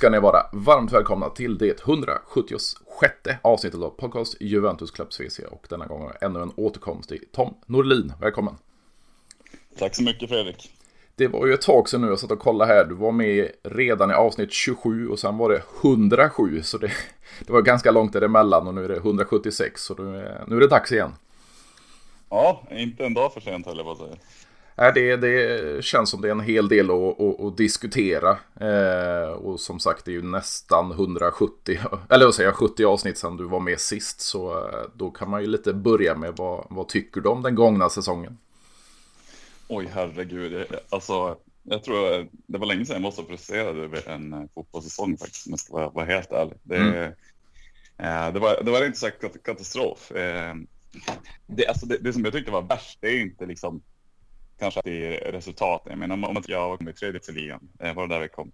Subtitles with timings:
[0.00, 5.66] Ska ni vara varmt välkomna till det 176 avsnittet av podcast Juventus Club VC och
[5.70, 8.12] denna gång ännu en återkomst i Tom Norlin.
[8.20, 8.54] Välkommen!
[9.78, 10.70] Tack så mycket Fredrik!
[11.14, 12.84] Det var ju ett tag sedan nu jag satt och kollade här.
[12.84, 16.92] Du var med redan i avsnitt 27 och sen var det 107 så det,
[17.46, 20.60] det var ganska långt däremellan och nu är det 176 så nu är, nu är
[20.60, 21.12] det dags igen.
[22.30, 24.16] Ja, inte en dag för sent heller på att säga.
[24.80, 28.38] Nej, det, det känns som det är en hel del att, att, att diskutera.
[28.60, 31.78] Eh, och som sagt, det är ju nästan 170,
[32.10, 34.20] eller vad säger jag, 70 avsnitt sedan du var med sist.
[34.20, 37.54] Så eh, då kan man ju lite börja med vad, vad tycker du om den
[37.54, 38.38] gångna säsongen?
[39.68, 40.66] Oj, herregud.
[40.88, 45.16] Alltså, jag tror det var länge sedan jag var så frustrerad över en eh, fotbollssäsong
[45.16, 46.56] faktiskt, om jag ska vara, vara helt ärlig.
[46.62, 47.12] Det, mm.
[47.98, 50.12] eh, det, var, det var inte sagt katastrof.
[50.12, 50.54] Eh,
[51.46, 53.82] det, alltså det, det som jag tyckte var värst, det är inte liksom
[54.60, 55.90] kanske att det är resultaten.
[55.90, 58.28] Jag menar om, om jag kom i tredje till ligan, eh, var det där vi
[58.28, 58.52] kom.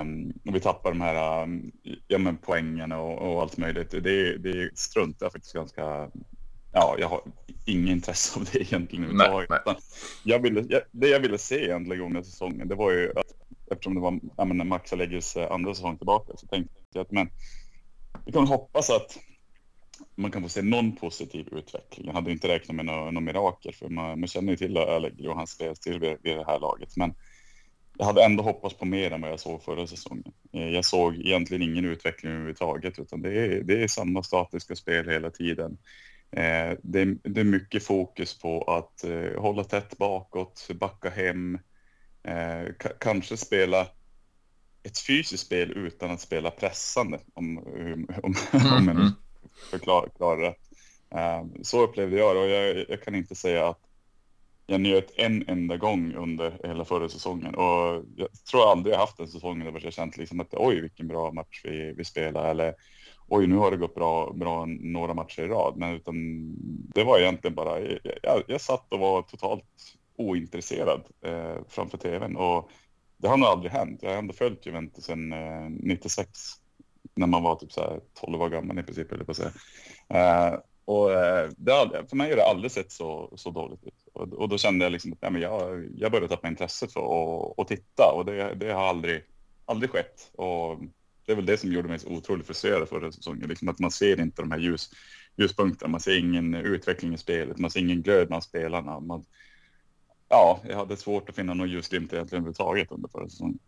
[0.00, 1.72] Um, och vi tappar de här um,
[2.08, 3.90] ja, men poängen och, och allt möjligt.
[3.90, 6.10] Det, det struntar jag faktiskt ganska...
[6.72, 7.20] Ja, jag har
[7.64, 9.84] inget intresse av det egentligen överhuvudtaget.
[10.24, 13.34] Jag ville, jag, det jag ville se egentligen under säsongen, det var ju att
[13.70, 17.10] eftersom det var ja, men Max Allegris eh, andra säsong tillbaka så tänkte jag att
[17.10, 17.30] men
[18.26, 19.18] vi kan hoppas att
[20.18, 22.06] man kan få se någon positiv utveckling.
[22.06, 25.28] Jag hade inte räknat med något, något mirakel, för man, man känner ju till Allegri
[25.28, 26.96] och hans spelstil vid, vid det här laget.
[26.96, 27.14] Men
[27.98, 30.32] jag hade ändå hoppats på mer än vad jag såg förra säsongen.
[30.52, 35.08] Eh, jag såg egentligen ingen utveckling överhuvudtaget, utan det är, det är samma statiska spel
[35.08, 35.78] hela tiden.
[36.30, 41.58] Eh, det, är, det är mycket fokus på att eh, hålla tätt bakåt, backa hem,
[43.00, 43.86] kanske spela
[44.82, 49.12] ett fysiskt spel utan att spela pressande, om, om, om, om mm
[49.70, 50.54] förklara det.
[51.10, 53.80] Ehm, så upplevde jag det och jag, jag, kan inte säga att
[54.66, 59.20] jag njöt en enda gång under hela förra säsongen och jag tror aldrig jag haft
[59.20, 62.74] en säsong där jag känt liksom att oj vilken bra match vi, vi spelar eller
[63.28, 65.74] oj nu har det gått bra, bra några matcher i rad.
[65.76, 66.14] Men utan
[66.94, 67.80] det var egentligen bara,
[68.22, 69.64] jag, jag satt och var totalt
[70.16, 72.70] ointresserad eh, framför tvn och
[73.16, 73.98] det har nog aldrig hänt.
[74.02, 76.28] Jag har ändå följt Juventus sedan eh, 96
[77.18, 79.52] när man var typ så här 12 år gammal i princip, eller på att säga.
[80.08, 84.08] Eh, och eh, det, för mig har det aldrig sett så, så dåligt ut.
[84.12, 87.00] Och, och då kände jag liksom att ja, men jag, jag började tappa intresset för
[87.00, 89.22] att, och titta och det, det har aldrig,
[89.64, 90.30] aldrig skett.
[90.34, 90.80] Och
[91.26, 93.90] det är väl det som gjorde mig så otroligt frustrerad förra säsongen, liksom att man
[93.90, 94.90] ser inte de här ljus,
[95.36, 99.00] ljuspunkterna, man ser ingen utveckling i spelet, man ser ingen glöd bland spelarna.
[99.00, 99.24] Man,
[100.28, 103.58] ja, jag hade svårt att finna någon ljusglimt egentligen överhuvudtaget under förra säsongen.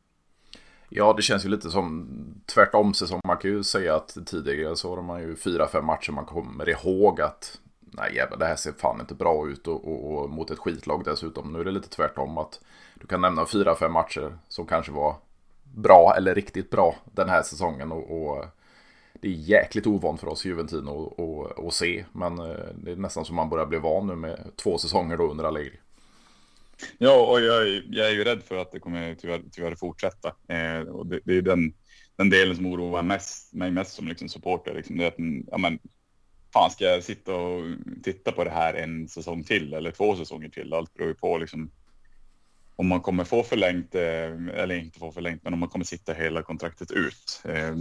[0.93, 2.09] Ja, det känns ju lite som
[2.47, 3.21] tvärtom säsong.
[3.25, 6.69] Man kan ju säga att tidigare så har man ju fyra, fem matcher man kommer
[6.69, 10.51] ihåg att nej jävlar, det här ser fan inte bra ut och, och, och, mot
[10.51, 11.53] ett skitlag dessutom.
[11.53, 12.61] Nu är det lite tvärtom att
[12.95, 15.17] du kan nämna fyra, fem matcher som kanske var
[15.75, 18.45] bra eller riktigt bra den här säsongen och, och
[19.13, 22.05] det är jäkligt ovant för oss Juventino att se.
[22.13, 25.31] Men eh, det är nästan som man börjar bli van nu med två säsonger då
[25.31, 25.81] under Allegri.
[26.99, 30.29] Ja, och jag, jag, är ju rädd för att det kommer tyvärr, tyvärr fortsätta.
[30.49, 31.73] Eh, och det, det, är den,
[32.17, 34.75] den delen som oroar mest, mig mest som liksom supporter.
[34.75, 35.79] Liksom, det är att, ja, men,
[36.53, 37.65] fan, ska jag sitta och
[38.03, 40.75] titta på det här en säsong till eller två säsonger till?
[40.75, 41.71] Allt beror ju på liksom,
[42.77, 46.13] om man kommer få förlängt, eh, eller inte få förlängt, men om man kommer sitta
[46.13, 47.43] hela kontraktet ut.
[47.45, 47.77] Eh,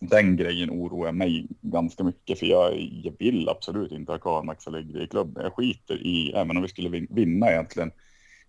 [0.00, 4.66] den grejen oroar mig ganska mycket, för jag, jag vill absolut inte ha kvar Max
[4.66, 5.42] Allegri i klubben.
[5.42, 7.90] Jag skiter i, även om vi skulle vinna egentligen,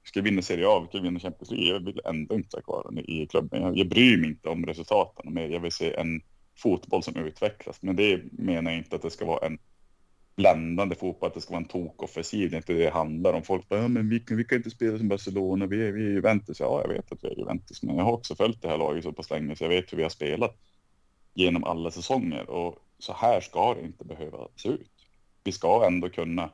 [0.10, 1.68] ska vinna Serie A, vi ska vinna Champions League.
[1.68, 3.62] Jag vill ändå inte ha kvar i klubben.
[3.62, 5.50] Jag, jag bryr mig inte om resultaten mer.
[5.50, 6.22] Jag vill se en
[6.58, 7.82] fotboll som utvecklas.
[7.82, 9.58] Men det menar jag inte att det ska vara en
[10.36, 12.50] bländande fotboll, att det ska vara en tokoffensiv.
[12.50, 13.44] Det är inte det det handlar om.
[13.44, 16.06] Folk bara, ja, men vi, kan, vi kan inte spela som Barcelona, vi är, vi
[16.06, 16.60] är Juventus.
[16.60, 19.04] Ja, jag vet att vi är Juventus, men jag har också följt det här laget
[19.04, 20.58] så pass länge så jag vet hur vi har spelat
[21.34, 24.92] genom alla säsonger och så här ska det inte behöva se ut.
[25.44, 26.50] Vi ska ändå kunna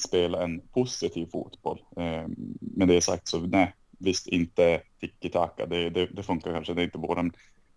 [0.00, 1.82] spela en positiv fotboll.
[1.96, 2.26] Eh,
[2.60, 6.84] med det sagt så nej, visst inte tiki-taka, det, det, det, funkar kanske, det är
[6.84, 7.30] inte vår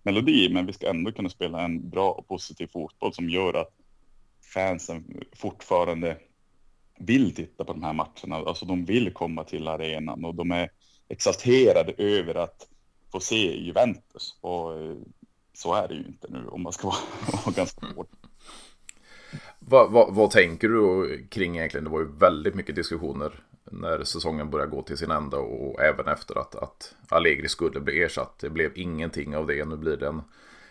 [0.04, 3.74] melodi, men vi ska ändå kunna spela en bra och positiv fotboll som gör att
[4.54, 6.18] fansen fortfarande
[7.00, 8.36] vill titta på de här matcherna.
[8.36, 10.70] Alltså de vill komma till arenan och de är
[11.10, 12.68] exalterade över att
[13.12, 14.38] få se Juventus.
[14.42, 14.96] Och eh,
[15.54, 16.88] så är det ju inte nu om man ska
[17.46, 18.08] vara ganska hård.
[19.68, 21.84] Vad, vad, vad, tänker du kring egentligen?
[21.84, 26.08] Det var ju väldigt mycket diskussioner när säsongen började gå till sin ända och även
[26.08, 28.40] efter att, att Allegri skulle bli ersatt.
[28.40, 29.66] Det blev ingenting av det.
[29.66, 30.22] Nu blir det en,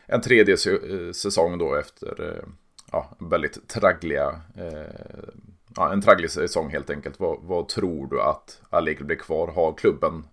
[0.07, 2.49] en tredje eh, säsong då efter eh,
[2.93, 5.23] ja, väldigt traggliga, eh,
[5.77, 7.21] ja, en tragglig säsong helt enkelt.
[7.21, 9.49] Vad, vad, tror du att Allegri blir kvar?
[9.49, 10.25] Har klubben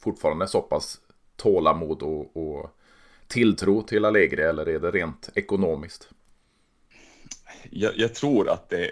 [0.00, 1.00] fortfarande så pass
[1.36, 2.70] tålamod och, och
[3.26, 6.08] tilltro till Allegri eller är det rent ekonomiskt?
[7.70, 8.90] Jag, jag tror att det,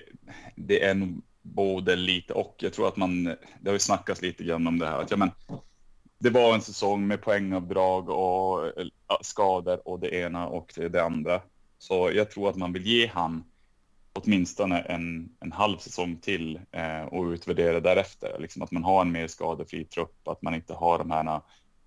[0.57, 2.57] det är nog både lite och.
[2.59, 3.37] Jag tror att man, det
[3.67, 5.31] har ju snackats lite grann om det här, att ja, men,
[6.19, 8.73] det var en säsong med poängavdrag och
[9.21, 11.41] skador och det ena och det andra.
[11.79, 13.45] Så jag tror att man vill ge han
[14.13, 18.37] åtminstone en, en halv säsong till eh, och utvärdera därefter.
[18.41, 21.41] Liksom att man har en mer skadefri trupp, att man inte har de här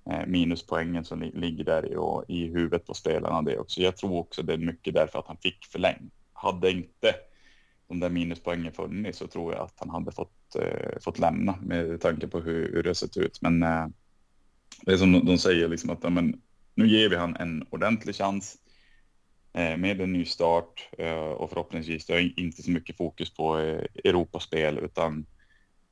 [0.10, 3.42] eh, minuspoängen som li ligger där i, och, i huvudet på spelarna.
[3.42, 3.82] Det också.
[3.82, 6.14] Jag tror också det är mycket därför att han fick förlängt.
[6.38, 7.16] Hade inte
[7.88, 12.02] de där minuspoängen funnits så tror jag att han hade fått, eh, fått lämna med
[12.02, 13.42] tanke på hur, hur det sett ut.
[13.42, 13.88] Men eh,
[14.82, 16.42] det är som de, de säger, liksom att ja, men,
[16.76, 18.58] nu ger vi han en ordentlig chans
[19.56, 23.84] Eh, med en ny start eh, och förhoppningsvis det inte så mycket fokus på eh,
[24.04, 25.26] Europaspel utan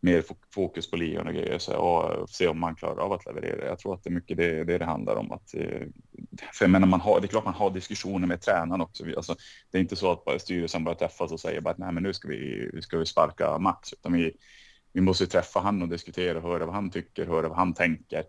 [0.04, 0.24] mer
[0.54, 3.66] fokus på ligan och grejer och eh, se om man klarar av att leverera.
[3.66, 5.32] Jag tror att det är mycket det det, det handlar om.
[5.32, 5.88] Att, eh,
[6.54, 9.04] för jag menar, man har, det är klart man har diskussioner med tränaren också.
[9.18, 9.36] Alltså,
[9.72, 12.14] det är inte så att bara styrelsen bara träffas och säger att nej, men nu
[12.14, 14.32] ska vi, ska vi sparka Max, utan vi,
[14.94, 18.24] vi måste träffa han och diskutera och höra vad han tycker, höra vad han tänker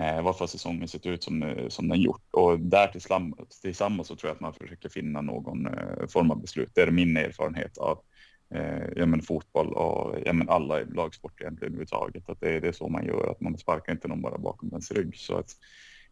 [0.00, 2.22] eh, varför säsongen sett ut som, eh, som den gjort.
[2.30, 6.40] Och där tillsammans, tillsammans så tror jag att man försöker finna någon eh, form av
[6.40, 6.70] beslut.
[6.74, 8.02] Det är min erfarenhet av
[8.50, 12.28] eh, ja, men fotboll och ja, men alla lagsport egentligen överhuvudtaget.
[12.28, 14.68] Att det, är, det är så man gör, att man sparkar inte någon bara bakom
[14.68, 15.16] ens rygg.
[15.16, 15.50] Så att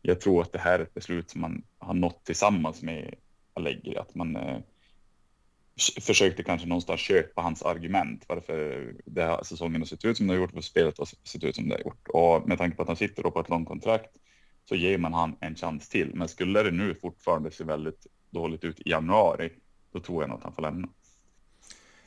[0.02, 3.14] jag tror att det här är ett beslut som man har nått tillsammans med
[3.54, 4.58] Allegri, att man eh,
[6.00, 10.32] försökte kanske någonstans köpa hans argument varför det här säsongen har sett ut som det
[10.32, 12.08] har gjort, och spelet har sett ut som det har gjort.
[12.08, 14.10] Och med tanke på att han sitter på ett långt kontrakt
[14.68, 16.14] så ger man han en chans till.
[16.14, 19.50] Men skulle det nu fortfarande se väldigt dåligt ut i januari,
[19.92, 20.88] då tror jag nog att han får lämna.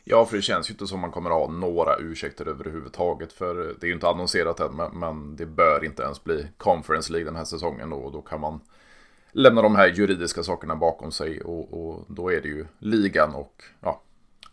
[0.10, 3.34] Ja, för det känns ju inte som man kommer ha några ursäkter överhuvudtaget.
[3.34, 7.26] För det är ju inte annonserat än, men det bör inte ens bli Conference League
[7.26, 7.98] den här säsongen då.
[7.98, 8.60] Och då kan man
[9.32, 13.64] lämna de här juridiska sakerna bakom sig och, och då är det ju ligan och
[13.82, 14.02] ja,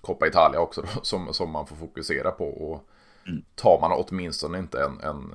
[0.00, 2.48] Coppa Italia också då, som, som man får fokusera på.
[2.48, 2.88] Och
[3.26, 3.42] mm.
[3.54, 5.34] tar man åtminstone inte en, en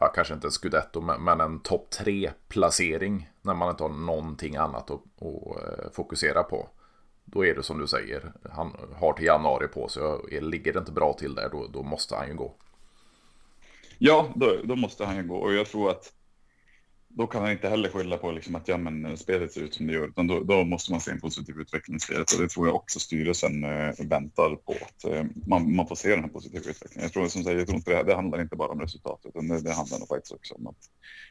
[0.00, 3.90] ja, kanske inte en scudetto, men, men en topp tre placering när man inte har
[3.90, 6.68] någonting annat att, att eh, fokusera på.
[7.32, 10.02] Då är det som du säger, han har till januari på sig.
[10.02, 12.54] Och ligger det inte bra till där då, då måste han ju gå.
[13.98, 15.36] Ja, då, då måste han ju gå.
[15.36, 16.12] Och jag tror att
[17.08, 19.74] då kan han inte heller skylla på liksom att ja, men eh, spelet ser ut
[19.74, 22.32] som det gör, utan då, då måste man se en positiv utveckling i spelet.
[22.32, 26.08] Och det tror jag också styrelsen eh, väntar på att eh, man, man får se
[26.08, 27.02] den här positiva utvecklingen.
[27.02, 29.48] Jag tror som sagt, jag tror inte det, det handlar inte bara om resultatet, utan
[29.48, 30.76] det, det handlar nog faktiskt också om att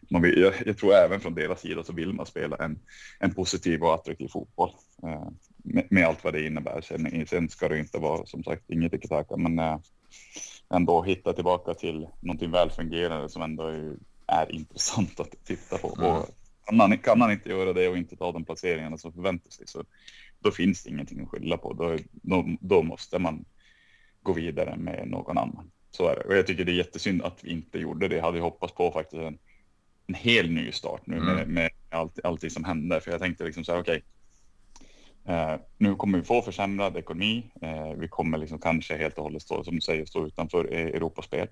[0.09, 2.79] man vill, jag, jag, tror även från deras sida så vill man spela en,
[3.19, 4.71] en positiv och attraktiv fotboll.
[5.03, 5.27] Eh,
[5.73, 6.81] med, med, allt vad det innebär.
[6.81, 9.77] Sen, sen ska det inte vara som sagt inget tiki men eh,
[10.69, 13.95] ändå hitta tillbaka till någonting välfungerande som ändå är
[14.27, 15.95] är intressant att titta på.
[15.97, 16.11] Mm.
[16.11, 16.29] Och
[16.65, 19.67] kan, man, kan man inte göra det och inte ta de placeringarna som förväntas sig
[19.67, 19.83] så
[20.39, 21.73] då finns det ingenting att skylla på.
[21.73, 23.45] Då, då, då, måste man
[24.21, 25.71] gå vidare med någon annan.
[25.91, 26.21] Så är det.
[26.21, 28.15] Och jag tycker det är jättesynd att vi inte gjorde det.
[28.15, 29.37] Jag hade hoppats på faktiskt en,
[30.07, 31.35] en hel ny start nu mm.
[31.35, 33.01] med, med allt, allt det som hände.
[33.01, 34.09] För jag tänkte liksom så här, okej, okay,
[35.27, 37.51] Eh, nu kommer vi få försämrad ekonomi.
[37.61, 40.91] Eh, vi kommer liksom kanske helt och hållet stå, som du säger, stå utanför e-
[40.95, 41.47] Europaspel.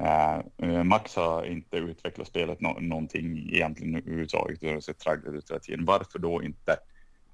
[0.00, 4.60] Eh, eh, Max har inte utvecklat spelet no någonting egentligen överhuvudtaget.
[4.60, 5.84] Det har sett traggligt ut hela tiden.
[5.84, 6.76] Varför då inte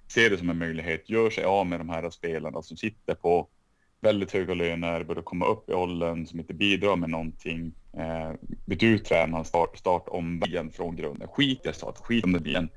[0.08, 1.10] se det som en möjlighet?
[1.10, 3.48] Gör sig av med de här spelarna som sitter på
[4.00, 7.72] väldigt höga löner, börjar komma upp i åldern, som inte bidrar med någonting.
[7.96, 8.32] Eh,
[8.66, 11.28] byt ut tränaren, start, start om igen från grunden.
[11.28, 12.68] Skit i start, skit om det blir en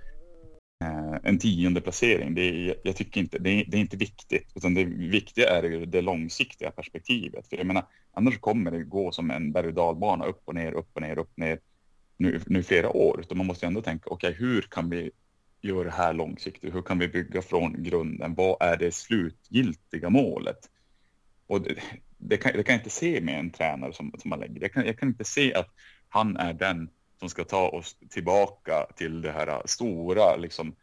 [0.84, 2.36] Eh, en tionde placering.
[2.36, 5.64] Det är, jag tycker inte, det är, det är, inte viktigt, utan det viktiga är
[5.64, 7.48] ju det långsiktiga perspektivet.
[7.48, 10.74] För jag menar, annars kommer det gå som en berg och dalbana upp och ner,
[10.74, 11.60] upp och ner, upp och ner
[12.18, 13.20] nu, nu flera år.
[13.20, 15.12] Utan man måste ändå tänka, okej, okay, hur kan vi
[15.62, 16.76] göra det här långsiktigt?
[16.76, 18.34] Hur kan vi bygga från grunden?
[18.34, 20.70] Vad är det slutgiltiga målet?
[21.48, 21.76] Och det,
[22.18, 24.62] det kan, det kan jag inte se med en tränare som, som man lägger.
[24.62, 25.70] Jag kan, jag kan inte se att
[26.10, 26.90] han är den
[27.24, 30.76] som ska ta oss tillbaka till det här stora liksom,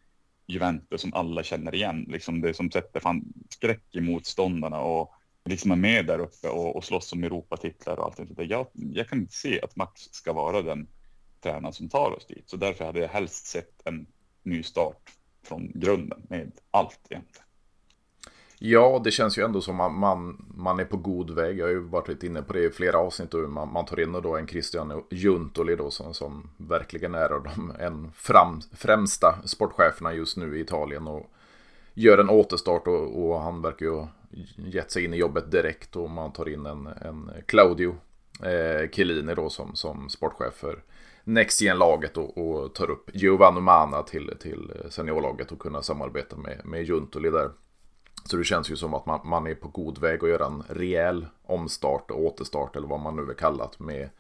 [0.47, 2.07] Juventus som alla känner igen.
[2.09, 5.13] Liksom det som sätter fan skräck i motståndarna och
[5.45, 9.09] liksom är med där uppe och, och slåss om Europatitlar och allt det jag, jag
[9.09, 10.89] kan inte se att Max ska vara den
[11.41, 12.49] tränaren som tar oss dit.
[12.49, 14.07] Så därför hade jag helst sett en
[14.43, 15.11] ny start
[15.45, 17.50] från grunden med allt egentligen.
[18.63, 21.59] Ja, det känns ju ändå som att man, man är på god väg.
[21.59, 23.35] Jag har ju varit lite inne på det i flera avsnitt.
[23.35, 27.73] Och man, man tar in då en Christian Juntoli då som, som verkligen är de
[27.79, 31.07] en fram, främsta sportcheferna just nu i Italien.
[31.07, 31.31] Och
[31.95, 34.09] gör en återstart och, och han verkar ju ha
[34.57, 35.97] gett sig in i jobbet direkt.
[35.97, 37.97] Och man tar in en, en Claudio
[38.43, 40.83] eh, Chiellini då som, som sportchef för
[41.25, 46.61] Next Gen-laget och, och, tar upp Giovanni Mana till, till seniorlaget och kunna samarbeta med,
[46.65, 47.51] med Juntoli där.
[48.25, 50.63] Så det känns ju som att man, man är på god väg att göra en
[50.69, 54.11] rejäl omstart och återstart eller vad man nu vill kalla det med,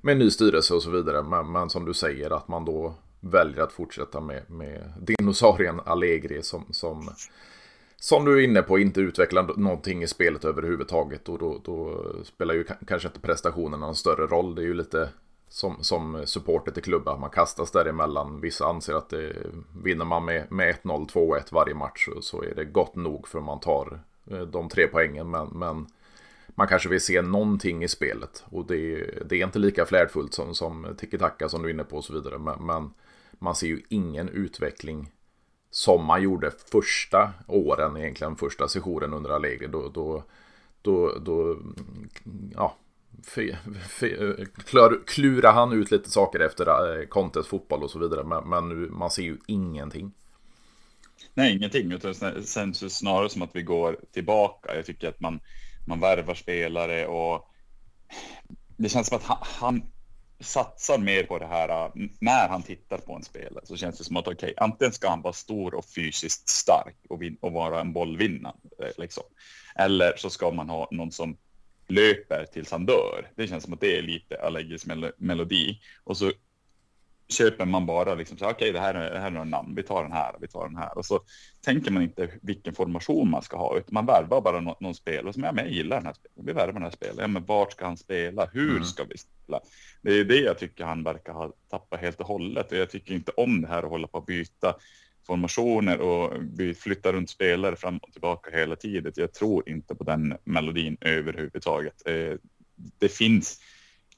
[0.00, 1.22] med ny styrelse och så vidare.
[1.22, 6.42] Men, men som du säger att man då väljer att fortsätta med, med dinosaurien Allegri
[6.42, 7.10] som, som,
[7.96, 11.28] som du är inne på inte utvecklar någonting i spelet överhuvudtaget.
[11.28, 14.54] Och då, då spelar ju kanske inte prestationen någon större roll.
[14.54, 15.08] Det är ju lite
[15.48, 17.20] som, som supporter till klubben.
[17.20, 18.40] Man kastas däremellan.
[18.40, 19.36] Vissa anser att det,
[19.82, 23.60] vinner man med, med 1-0, 2-1 varje match så är det gott nog för man
[23.60, 24.00] tar
[24.30, 25.30] eh, de tre poängen.
[25.30, 25.86] Men, men
[26.46, 28.44] man kanske vill se någonting i spelet.
[28.50, 31.96] Och det, det är inte lika flärdfullt som, som tiki-taka som du är inne på
[31.96, 32.38] och så vidare.
[32.38, 32.90] Men, men,
[33.38, 35.10] man ser ju ingen utveckling
[35.70, 39.66] som man gjorde första åren, egentligen första sessionen under Allegri.
[39.66, 40.24] Då, då,
[40.82, 41.56] då, då
[42.54, 42.76] ja,
[45.06, 48.24] klurar han ut lite saker efter eh, Contes fotboll och så vidare.
[48.24, 50.12] Men, men nu, man ser ju ingenting.
[51.34, 51.92] Nej, ingenting.
[51.92, 54.76] Utan det känns snarare som att vi går tillbaka.
[54.76, 55.40] Jag tycker att man,
[55.86, 57.48] man värvar spelare och
[58.76, 59.82] det känns som att han, han
[60.40, 64.04] satsar mer på det här eh, när han tittar på en spelare så känns det
[64.04, 67.52] som att okej, okay, antingen ska han vara stor och fysiskt stark och, vin- och
[67.52, 68.54] vara en bollvinnare
[68.96, 69.24] liksom.
[69.74, 71.36] Eller så ska man ha någon som
[71.88, 73.30] löper tills han dör.
[73.36, 76.32] Det känns som att det är lite Allegris mel- melodi och så
[77.28, 79.74] köper man bara liksom så okej, okay, det här är, det här är några namn.
[79.74, 81.20] Vi tar den här, vi tar den här och så
[81.60, 85.32] tänker man inte vilken formation man ska ha, utan man värvar bara någon, någon spelare
[85.32, 86.46] som jag gillar den här spelaren.
[86.46, 87.20] Vi värvar den här spelaren.
[87.20, 88.46] Ja, men vart ska han spela?
[88.52, 88.84] Hur mm.
[88.84, 89.60] ska vi spela?
[90.02, 93.14] Det är det jag tycker han verkar ha tappat helt och hållet och jag tycker
[93.14, 94.74] inte om det här att hålla på att byta
[95.28, 99.12] formationer och vi flyttar runt spelare fram och tillbaka hela tiden.
[99.16, 102.08] Jag tror inte på den melodin överhuvudtaget.
[102.08, 102.34] Eh,
[102.98, 103.60] det finns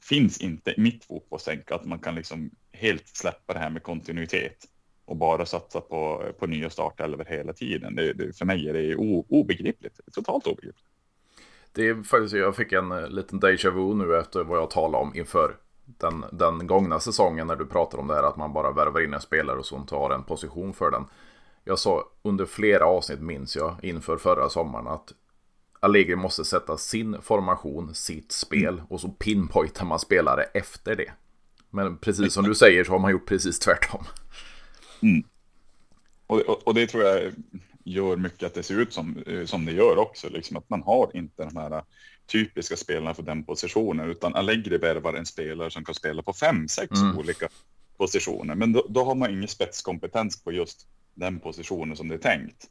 [0.09, 4.64] finns inte i mitt fotbollstänk att man kan liksom helt släppa det här med kontinuitet
[5.05, 7.95] och bara satsa på, på nya startelvor hela tiden.
[7.95, 10.87] Det, det, för mig är det o, obegripligt, totalt obegripligt.
[11.73, 15.05] Det är faktiskt, jag fick en eh, liten deja vu nu efter vad jag talade
[15.05, 15.57] om inför
[15.99, 19.14] den, den gångna säsongen när du pratar om det här att man bara värvar in
[19.14, 21.04] en spelare och så tar en position för den.
[21.64, 25.12] Jag sa under flera avsnitt minns jag inför förra sommaren att
[25.80, 28.85] Allegri måste sätta sin formation, sitt spel mm.
[28.88, 31.12] och så pinpointar man spelare efter det.
[31.70, 34.04] Men precis som du säger så har man gjort precis tvärtom.
[35.02, 35.23] Mm.
[36.26, 37.32] Och, och, och, det tror jag
[37.85, 40.28] gör mycket att det ser ut som, eh, som det gör också.
[40.28, 41.82] Liksom att man har inte de här
[42.30, 46.68] typiska spelarna för den positionen, utan Allegri värvar en spelare som kan spela på fem,
[46.68, 47.18] sex mm.
[47.18, 47.49] olika
[47.99, 48.54] positioner.
[48.54, 52.68] Men då, då, har man ingen spetskompetens på just den positionen som det är tänkt.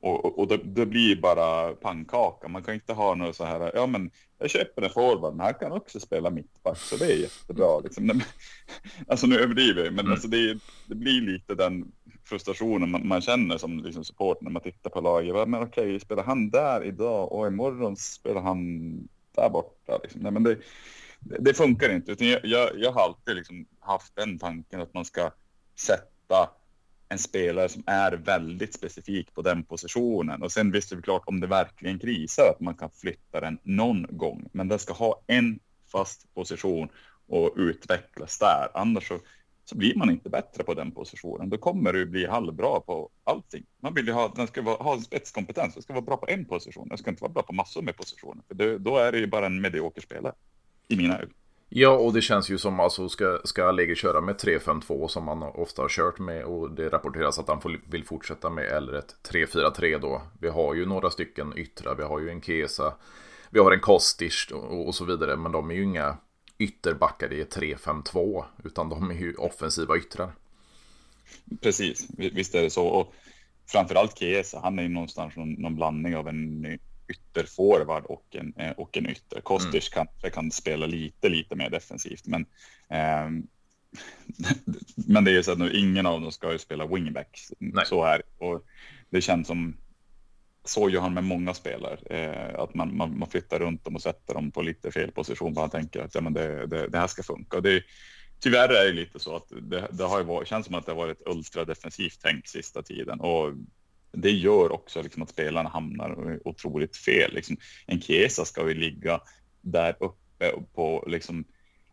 [0.00, 2.48] Och, och det, det, blir bara pannkaka.
[2.48, 5.54] Man kan inte ha något så här, ja men jag köper en forward, men han
[5.54, 7.80] kan också spela mittback, så det är jättebra.
[7.80, 8.20] Liksom.
[9.08, 10.12] Alltså nu överdriver jag, men mm.
[10.12, 11.92] alltså det, det, blir lite den
[12.32, 15.48] frustrationen man, man känner som liksom support när man tittar på laget.
[15.48, 18.92] Men okej, spelar han där idag och imorgon spelar han
[19.34, 19.98] där borta?
[20.02, 20.20] Liksom.
[20.20, 20.58] Nej, men det,
[21.20, 25.04] det funkar inte, utan jag, jag, jag har alltid liksom haft den tanken att man
[25.04, 25.30] ska
[25.74, 26.50] sätta
[27.08, 30.42] en spelare som är väldigt specifik på den positionen.
[30.42, 33.58] Och sen visst är det klart om det verkligen krisar att man kan flytta den
[33.62, 34.48] någon gång.
[34.52, 35.60] Men den ska ha en
[35.92, 36.88] fast position
[37.28, 38.68] och utvecklas där.
[38.74, 39.18] Annars så,
[39.72, 41.50] så blir man inte bättre på den positionen.
[41.50, 43.64] Då kommer du bli halvbra på allting.
[43.80, 45.74] Man vill ju ha, den ska vara, ha en spetskompetens.
[45.74, 46.88] Den ska vara bra på en position.
[46.88, 48.44] Den ska inte vara bra på massor med positioner.
[48.48, 50.34] För det, då är det ju bara en medioker spelare
[50.88, 51.34] i mina ögon.
[51.68, 55.42] Ja, och det känns ju som alltså ska, ska Allegri köra med 3-5-2 som han
[55.42, 59.16] ofta har kört med och det rapporteras att han får, vill fortsätta med eller ett
[59.30, 60.22] 3-4-3 då.
[60.40, 62.94] Vi har ju några stycken yttrar, vi har ju en Kesa,
[63.50, 66.16] vi har en Kostic och, och så vidare, men de är ju inga
[66.62, 70.32] ytterbackar i 3-5-2 utan de är ju offensiva yttrar.
[71.60, 72.86] Precis, visst är det så.
[72.86, 73.14] Och
[73.66, 76.66] framförallt Kesa, han är ju någonstans någon, någon blandning av en
[77.08, 79.40] ytterforward och en, eh, och en ytter.
[79.40, 80.06] Kostic mm.
[80.06, 82.46] kanske kan spela lite, lite mer defensivt, men
[82.90, 83.30] eh,
[85.06, 87.40] men det är ju så att nu ingen av dem ska ju spela wingback.
[87.86, 88.64] Så här och
[89.10, 89.76] det känns som
[90.64, 94.02] så gör han med många spelare, eh, att man, man, man, flyttar runt dem och
[94.02, 95.54] sätter dem på lite fel position.
[95.54, 97.56] Bara tänker att ja, men det, det, det här ska funka.
[97.56, 97.82] Och det,
[98.40, 100.92] tyvärr är det lite så att det, det har ju varit, känns som att det
[100.92, 103.52] har varit ultradefensivt tänkt sista tiden och
[104.12, 107.34] det gör också liksom att spelarna hamnar otroligt fel.
[107.34, 109.20] Liksom, en Chiesa ska ju ligga
[109.60, 111.44] där uppe på liksom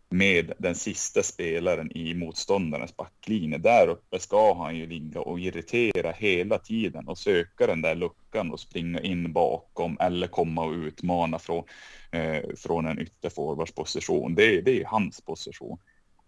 [0.09, 3.57] med den sista spelaren i motståndarens backlinje.
[3.57, 8.51] Där uppe ska han ju ligga och irritera hela tiden och söka den där luckan
[8.51, 11.63] och springa in bakom eller komma och utmana från,
[12.11, 14.35] eh, från en ytterforwardsposition.
[14.35, 15.77] Det, det är hans position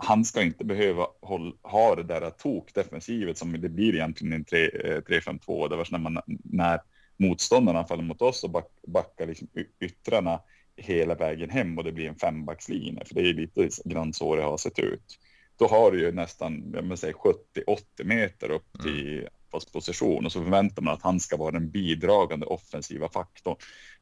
[0.04, 4.46] han ska inte behöva håll, ha det där tokdefensivet som det blir egentligen i en
[4.46, 5.64] 3-5-2.
[5.64, 6.80] Eh, det var när, man, när
[7.18, 9.48] motståndarna faller mot oss och back, backar liksom
[9.80, 10.40] yttrarna
[10.82, 13.06] hela vägen hem och det blir en fembackslinje.
[13.06, 15.20] För det är lite grann så det har sett ut.
[15.58, 18.94] Då har du ju nästan 70-80 meter upp mm.
[18.94, 19.28] till
[19.74, 23.56] position och så förväntar man att han ska vara den bidragande offensiva faktorn.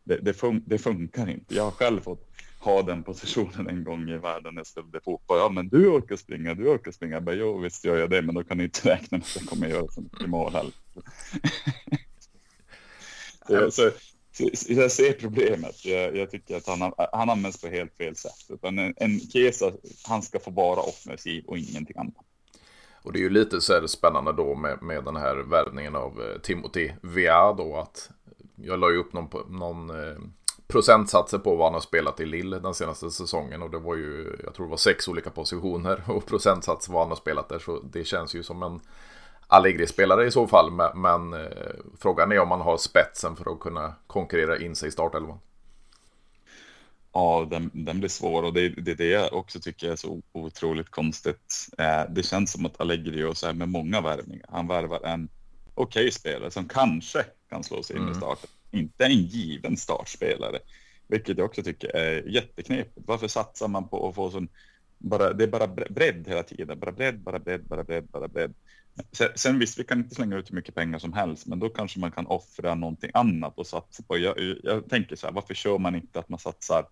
[0.03, 1.55] Det, det, fun det funkar inte.
[1.55, 5.37] Jag har själv fått ha den positionen en gång i världen när jag spelade fotboll.
[5.37, 7.13] Ja, men du orkar springa, du orkar springa.
[7.13, 9.35] Jag bara, jo, visst gör jag det, men då kan ni inte räkna med att
[9.35, 10.73] jag kommer göra så mycket mål heller.
[13.71, 13.91] så, så,
[14.39, 15.85] så, jag ser problemet.
[15.85, 18.45] Jag, jag, tycker att han, han används på helt fel sätt.
[18.49, 19.71] Utan en, en Kesa,
[20.07, 22.25] han ska få vara offensiv och ingenting annat.
[23.03, 26.21] Och det är ju lite så här spännande då med, med den här värvningen av
[26.21, 28.09] eh, Timothy Vea då att
[28.55, 30.17] jag la ju upp någon, någon eh,
[30.67, 34.39] procentsatser på vad han har spelat i Lille den senaste säsongen och det var ju,
[34.43, 37.79] jag tror det var sex olika positioner och procentsats vad han har spelat där så
[37.79, 38.79] det känns ju som en
[39.51, 43.59] Allegri-spelare i så fall men, men eh, frågan är om man har spetsen för att
[43.59, 45.39] kunna konkurrera in sig i startelvan.
[47.13, 50.21] Ja, den, den, blir svår och det är det, det jag också tycker är så
[50.31, 51.69] otroligt konstigt.
[51.77, 54.45] Eh, det känns som att Allegri gör så här med många värvningar.
[54.49, 55.29] Han värvar en
[55.73, 58.11] okej okay spelare som kanske kan slå sig in mm.
[58.11, 60.59] i starten inte en given startspelare.
[61.07, 63.07] Vilket jag också tycker är jätteknepigt.
[63.07, 64.47] Varför satsar man på att få sån,
[64.99, 68.53] bara, det är bara bredd hela tiden, bara bredd, bara bredd, bara bredd, bara bredd.
[69.11, 71.69] Sen, sen visst, vi kan inte slänga ut hur mycket pengar som helst, men då
[71.69, 74.17] kanske man kan offra någonting annat och satsa på.
[74.17, 76.85] Jag, jag tänker så här, varför kör man inte att man satsar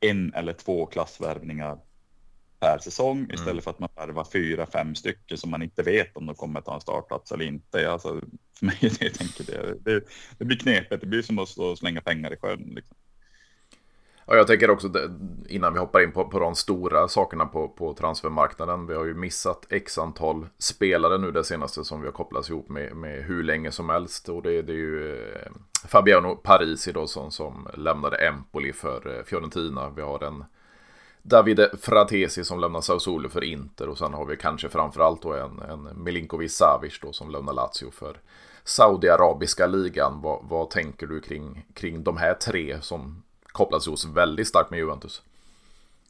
[0.00, 1.78] en eller två klassvärvningar
[2.60, 3.30] per säsong mm.
[3.30, 6.60] istället för att man värvar fyra, fem stycken som man inte vet om de kommer
[6.60, 7.90] ta en startplats eller inte.
[7.90, 8.20] Alltså,
[8.58, 10.04] för mig det, jag tänker det, det,
[10.38, 11.00] det blir knepigt.
[11.00, 12.72] Det blir som att slänga pengar i sjön.
[12.74, 12.96] Liksom.
[14.26, 14.90] Ja, jag tänker också
[15.48, 18.86] innan vi hoppar in på, på de stora sakerna på, på transfermarknaden.
[18.86, 22.68] Vi har ju missat x antal spelare nu det senaste som vi har kopplats ihop
[22.68, 24.28] med, med hur länge som helst.
[24.28, 25.50] Och det, det är ju eh,
[25.88, 29.90] Fabiano Parisi då som, som lämnade Empoli för eh, Fiorentina.
[29.96, 30.44] Vi har en
[31.22, 35.58] Davide Fratesi som lämnar Sassuolo för Inter och sen har vi kanske framförallt då en,
[35.58, 38.20] en Milinkovic Savic då som lämnar Lazio för
[38.64, 40.20] Saudiarabiska ligan.
[40.22, 43.23] Vad, vad tänker du kring, kring de här tre som
[43.54, 45.22] kopplas oss väldigt starkt med Juventus?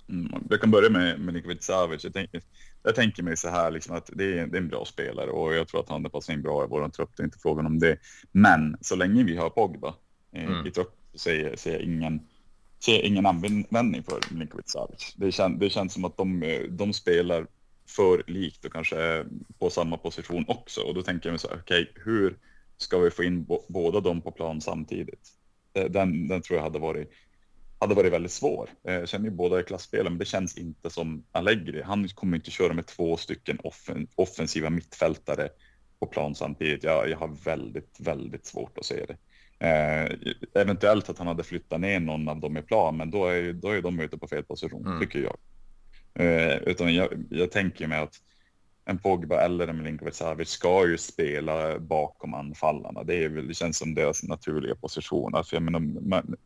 [0.08, 2.04] Mm, jag kan börja med Milinkovic Savic.
[2.04, 2.42] Jag tänker,
[2.82, 5.54] jag tänker mig så här liksom att det är, det är en bra spelare och
[5.54, 7.10] jag tror att han passar in bra i vår trupp.
[7.16, 7.96] Det är inte frågan om det.
[8.32, 9.94] Men så länge vi har Pogba
[10.32, 10.66] eh, mm.
[10.66, 12.20] i trupp så ser, ser jag ingen
[12.78, 15.14] ser ingen användning för Milinkovic Savic.
[15.16, 17.46] Det, kän, det känns som att de, de spelar
[17.86, 19.24] för likt och kanske
[19.58, 20.80] på samma position också.
[20.80, 22.36] Och då tänker jag mig så här, okej, okay, hur
[22.76, 25.30] ska vi få in båda dem på plan samtidigt?
[25.74, 27.12] Eh, den, den tror jag hade varit,
[27.84, 28.68] hade varit väldigt svår.
[28.88, 31.82] Eh, jag känner ju båda är klassspelare, men det känns inte som Allegri.
[31.82, 35.48] Han kommer inte köra med två stycken offen, offensiva mittfältare
[36.00, 36.84] på plan samtidigt.
[36.84, 39.16] Jag, jag har väldigt, väldigt svårt att se det.
[39.66, 40.16] Eh,
[40.62, 43.68] eventuellt att han hade flyttat ner någon av dem i plan, men då är, då
[43.68, 45.00] är de ute på fel position, mm.
[45.00, 45.36] tycker jag.
[46.14, 48.14] Eh, utan jag, jag tänker mig att
[48.84, 53.04] en Pogba eller en Milinkovic Savic ska ju spela bakom anfallarna.
[53.04, 55.34] Det, är väl, det känns som deras naturliga position.
[55.34, 56.38] Alltså jag menar, Milinkovic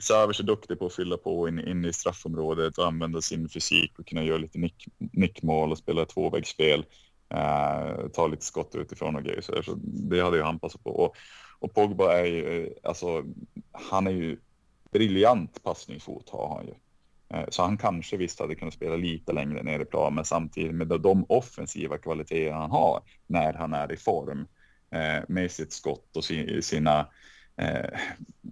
[0.00, 3.98] Savic är duktig på att fylla på in, in i straffområdet och använda sin fysik
[3.98, 6.84] och kunna göra lite nick, nickmål och spela tvåvägsspel.
[7.28, 9.40] Eh, ta lite skott utifrån och grejer.
[9.40, 10.90] Så, så det hade ju han passat på.
[10.90, 11.16] Och,
[11.58, 13.24] och Pogba är ju, eh, alltså,
[13.72, 14.38] han är ju
[14.92, 16.74] briljant passningsfot har han ju.
[17.28, 20.74] Eh, så han kanske visst hade kunnat spela lite längre ner i plan, men samtidigt
[20.74, 24.46] med de offensiva kvaliteter han har när han är i form
[24.90, 26.24] eh, med sitt skott och
[26.64, 27.06] sina
[27.56, 28.00] eh,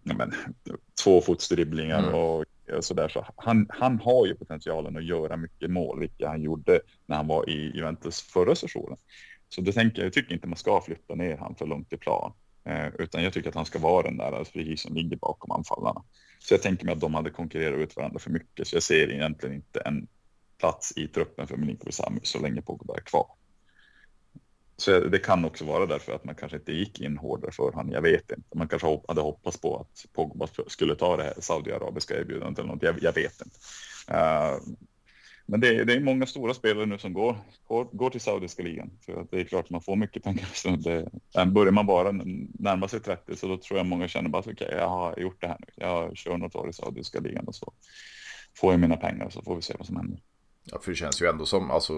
[0.02, 0.32] men,
[1.04, 2.14] tvåfotsdribblingar mm.
[2.14, 2.44] och
[2.80, 3.08] sådär.
[3.08, 7.26] Så han, han har ju potentialen att göra mycket mål, vilket han gjorde när han
[7.26, 8.96] var i Juventus förra säsongen.
[9.48, 11.96] Så det tänker jag, jag tycker inte man ska flytta ner han för långt i
[11.96, 12.32] plan.
[12.64, 16.02] Eh, utan jag tycker att han ska vara den där precis som ligger bakom anfallarna.
[16.38, 18.68] Så jag tänker mig att de hade konkurrerat ut varandra för mycket.
[18.68, 20.06] Så jag ser egentligen inte en
[20.58, 23.26] plats i truppen för Milinkovic så länge Pogba är kvar.
[24.76, 27.92] Så det kan också vara därför att man kanske inte gick in hårdare för honom.
[27.92, 28.58] Jag vet inte.
[28.58, 32.82] Man kanske hade hoppats på att Pogba skulle ta det här saudiarabiska erbjudandet eller något.
[32.82, 33.56] Jag, jag vet inte.
[34.10, 34.76] Uh,
[35.46, 38.62] men det är, det är många stora spelare nu som går, går, går till saudiska
[38.62, 38.90] ligan.
[39.06, 40.44] För det är klart man får mycket pengar.
[40.52, 41.10] Så det,
[41.46, 44.78] börjar man bara närma sig 30 så då tror jag många känner bara okej, okay,
[44.78, 45.66] jag har gjort det här nu.
[45.76, 47.72] Jag kör något år i saudiska ligan och så
[48.56, 50.20] får jag mina pengar så får vi se vad som händer.
[50.64, 51.94] Ja, för det känns ju ändå som alltså,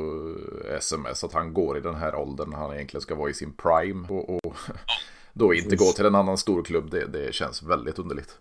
[0.78, 4.08] sms att han går i den här åldern han egentligen ska vara i sin prime.
[4.08, 4.56] Och, och
[5.32, 8.38] då inte gå till en annan storklubb, det, det känns väldigt underligt.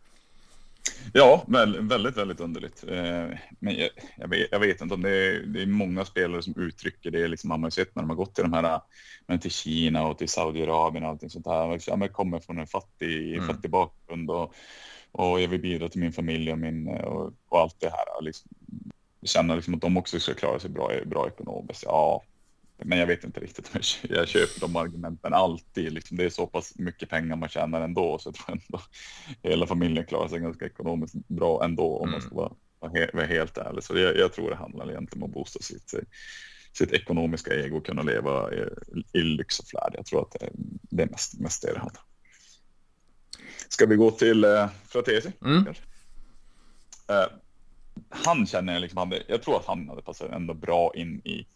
[1.13, 2.83] Ja, väldigt, väldigt underligt.
[2.87, 6.41] Eh, men jag, jag, vet, jag vet, inte om det är, det är många spelare
[6.41, 7.27] som uttrycker det.
[7.27, 8.81] Liksom, man har sett när de har gått till de här,
[9.27, 11.79] men till Kina och till Saudiarabien och allting sånt här.
[11.87, 13.47] Ja, men kommer från en fattig, mm.
[13.47, 14.53] fattig bakgrund och,
[15.11, 18.21] och jag vill bidra till min familj och, min, och, och allt det här.
[18.21, 18.51] Liksom,
[19.25, 21.83] känna liksom att de också ska klara sig bra, bra ekonomiskt.
[21.83, 22.23] Ja,
[22.77, 25.93] men jag vet inte riktigt om jag köper de argumenten alltid.
[25.93, 28.81] Liksom, det är så pass mycket pengar man tjänar ändå så jag tror ändå
[29.43, 32.53] hela familjen klarar sig ganska ekonomiskt bra ändå om man ska vara,
[33.13, 33.83] vara helt ärlig.
[33.83, 35.93] Så jag, jag, tror det handlar egentligen om att boosta sitt,
[36.73, 38.69] sitt ekonomiska ego och kunna leva i,
[39.13, 39.93] i lyx och flärd.
[39.93, 40.49] Jag tror att det,
[40.81, 42.03] det är mest, mest det det handlar
[43.69, 45.31] Ska vi gå till eh, Fratesi?
[45.45, 45.67] Mm.
[47.07, 47.27] Eh,
[48.09, 51.47] han känner jag liksom hade, jag tror att han hade passat ändå bra in i,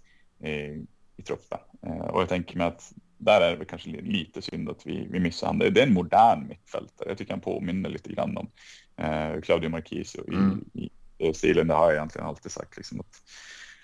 [0.49, 0.85] i
[1.19, 1.59] i truppen.
[1.81, 5.19] Eh, och jag tänker mig att där är det kanske lite synd att vi, vi
[5.19, 5.73] missar honom.
[5.73, 7.09] Det är en modern mittfältare.
[7.09, 8.51] Jag tycker han påminner lite grann om
[8.97, 10.65] eh, Claudio Marquisio mm.
[10.73, 11.67] i, i stilen.
[11.67, 12.77] Det har jag egentligen alltid sagt.
[12.77, 13.21] Liksom att,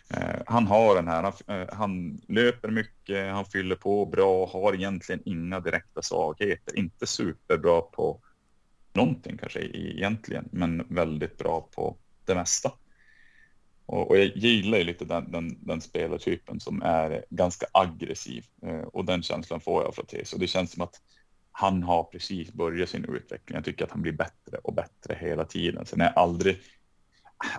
[0.10, 4.74] eh, han har den här, han, eh, han, löper mycket, han fyller på bra, har
[4.74, 6.78] egentligen inga direkta svagheter.
[6.78, 8.22] Inte superbra på
[8.94, 12.71] någonting kanske egentligen, men väldigt bra på det mesta.
[13.85, 18.79] Och, och jag gillar ju lite den, den, den spelartypen som är ganska aggressiv eh,
[18.79, 20.38] och den känslan får jag från Tese.
[20.38, 21.01] Det känns som att
[21.51, 23.55] han har precis börjat sin utveckling.
[23.55, 25.85] Jag tycker att han blir bättre och bättre hela tiden.
[25.85, 26.57] Sen har jag aldrig,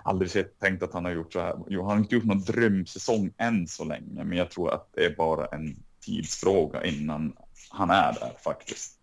[0.03, 1.55] aldrig sett, tänkt att han har gjort så här.
[1.67, 5.05] Jo, han har inte gjort någon drömsäsong än så länge, men jag tror att det
[5.05, 7.37] är bara en tidsfråga innan
[7.69, 8.99] han är där faktiskt.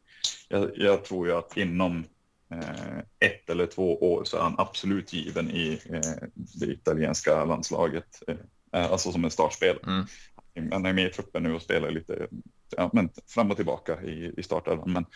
[0.48, 2.04] Jag, jag tror ju att inom
[3.18, 8.92] ett eller två år så är han absolut given i eh, det italienska landslaget, eh,
[8.92, 9.82] alltså som en startspelare.
[9.86, 10.06] Mm.
[10.72, 12.28] Han är med i truppen nu och spelar lite
[12.76, 14.92] ja, men fram och tillbaka i, i startelvan.
[14.92, 15.06] Men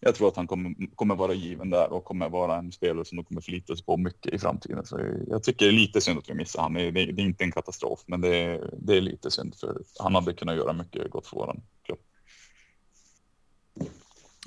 [0.00, 3.16] jag tror att han kommer, kommer vara given där och kommer vara en spelare som
[3.16, 4.86] de kommer förlita sig på mycket i framtiden.
[4.86, 6.82] Så jag tycker det är lite synd att vi missar honom.
[6.82, 10.14] Det, det, är inte en katastrof, men det är, det är lite synd för han
[10.14, 11.98] hade kunnat göra mycket gott för våran klubb.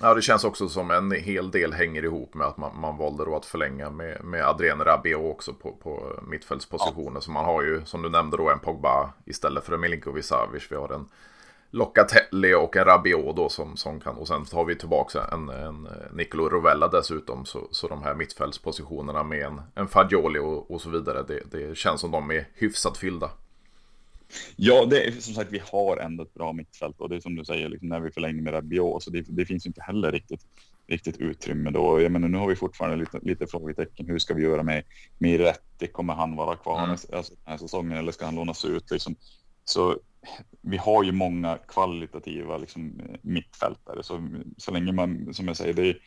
[0.02, 3.26] Ja, det känns också som en hel del hänger ihop med att man, man valde
[3.26, 7.18] då att förlänga med, med Adrien Rabiot också på, på mittfältspositioner.
[7.18, 7.22] Ja.
[7.22, 10.68] Så man har ju, som du nämnde då, en Pogba istället för en Milinkovic Savic.
[10.70, 11.06] Vi har en
[11.70, 15.88] Locatelli och en Rabiot då som, som kan, och sen har vi tillbaka en, en
[16.14, 17.46] Nicolo Rovella dessutom.
[17.46, 21.78] Så, så de här mittfältspositionerna med en, en Fagioli och, och så vidare, det, det
[21.78, 23.30] känns som de är hyfsat fyllda.
[24.56, 27.36] Ja, det är som sagt, vi har ändå ett bra mittfält och det är som
[27.36, 30.42] du säger, liksom, när vi förlänger med Rabiot, så det, det finns inte heller riktigt,
[30.88, 32.02] riktigt utrymme då.
[32.02, 34.08] Jag menar, nu har vi fortfarande lite, lite frågetecken.
[34.08, 34.84] Hur ska vi göra med
[35.18, 35.88] Miretti?
[35.88, 36.90] Kommer han vara kvar mm.
[36.90, 38.92] alltså, den här säsongen eller ska han lånas ut?
[38.92, 39.16] Liksom?
[39.64, 39.98] Så
[40.62, 45.90] vi har ju många kvalitativa liksom, mittfältare, så, så länge man, som jag säger, det
[45.90, 45.98] är,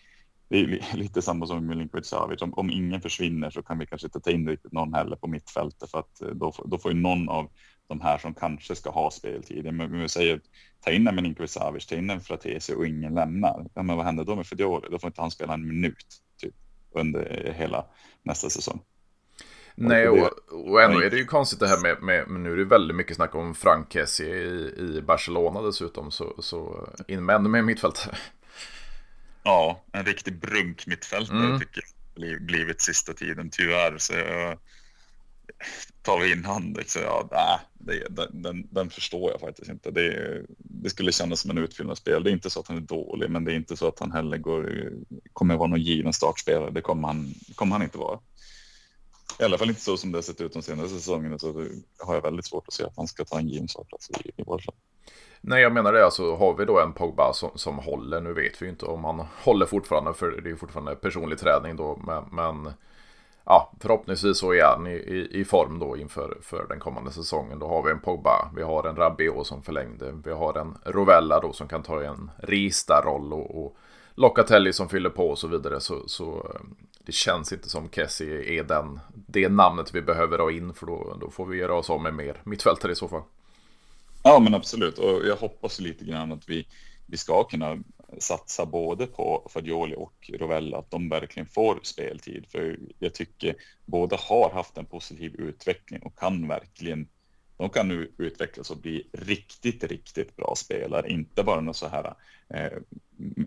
[0.48, 2.42] det är lite samma som med Milinkovic Savic.
[2.42, 5.26] Om, om ingen försvinner så kan vi kanske inte ta in riktigt någon heller på
[5.26, 7.50] mittfältet för att då, då får ju någon av
[7.88, 9.75] de här som kanske ska ha speltid.
[9.75, 10.40] Men vi säger
[10.85, 13.66] ta in en Milinkovic Savic, ta in en Fratesi och ingen lämnar.
[13.75, 14.88] Ja, men vad händer då med Fidioli?
[14.90, 16.07] Då får inte han spela en minut
[16.40, 16.55] typ,
[16.92, 17.87] under hela
[18.23, 18.81] nästa säsong.
[19.77, 22.57] Nej, och, och ändå är det ju konstigt det här med, med, med nu är
[22.57, 27.37] det väldigt mycket snack om Frank Kessie i, i Barcelona dessutom, så, så in med
[27.37, 28.16] ännu mer mittfältare.
[29.42, 31.61] Ja, en riktig brunk mittfältare mm.
[31.61, 31.83] tycker
[32.14, 33.99] jag blivit sista tiden tyvärr.
[33.99, 34.59] Så jag,
[36.03, 39.90] tar vi in han, liksom, ja, nej, det, den, den, förstår jag faktiskt inte.
[39.90, 42.24] Det, det skulle kännas som en utfyllnadsspel.
[42.24, 44.12] Det är inte så att han är dålig, men det är inte så att han
[44.12, 44.92] heller går,
[45.33, 46.70] kommer vara någon given startspelare.
[46.70, 48.18] Det kommer han, kommer han inte vara.
[49.40, 51.66] I alla fall inte så som det har sett ut de senaste säsongerna så
[51.98, 54.42] har jag väldigt svårt att se att han ska ta en given startplats i, i
[54.42, 54.64] vårt.
[55.40, 56.05] Nej, jag menar det.
[56.05, 59.05] Alltså, har vi då en Pogba som, som håller, nu vet vi ju inte om
[59.05, 62.72] han håller fortfarande, för det är fortfarande personlig träning då, men, men
[63.44, 67.59] ja, förhoppningsvis så är han i, i, i, form då inför för den kommande säsongen.
[67.59, 71.40] Då har vi en Pogba, vi har en Rabiot som förlängde, vi har en Rovella
[71.40, 73.76] då som kan ta en Rista-roll och, och
[74.14, 75.80] Locatelli som fyller på och så vidare.
[75.80, 76.61] Så, så eh,
[76.98, 81.16] det känns inte som Kessie är den, det namnet vi behöver ha in för då,
[81.20, 83.22] då får vi göra oss av med mer mittfältare i så fall.
[84.22, 86.66] Ja men absolut och jag hoppas lite grann att vi,
[87.07, 87.78] vi ska kunna
[88.18, 92.46] satsa både på Fagioli och Rovella, att de verkligen får speltid.
[92.48, 97.09] För jag tycker båda har haft en positiv utveckling och kan verkligen,
[97.57, 101.11] de kan nu utvecklas och bli riktigt, riktigt bra spelare.
[101.11, 102.14] Inte bara något så här,
[102.55, 102.79] eh,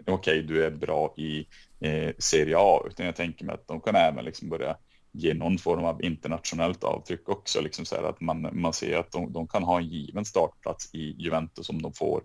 [0.01, 1.47] okej, okay, du är bra i
[1.79, 4.77] eh, Serie A, utan jag tänker mig att de kan även liksom börja
[5.11, 9.11] ge någon form av internationellt avtryck också, liksom så här att man, man ser att
[9.11, 12.23] de, de kan ha en given startplats i Juventus om de får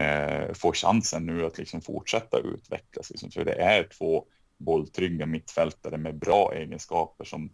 [0.00, 3.10] eh, får chansen nu att liksom fortsätta utvecklas.
[3.10, 3.30] Liksom.
[3.30, 4.26] För det är två
[4.58, 7.52] bolltrygga mittfältare med bra egenskaper som,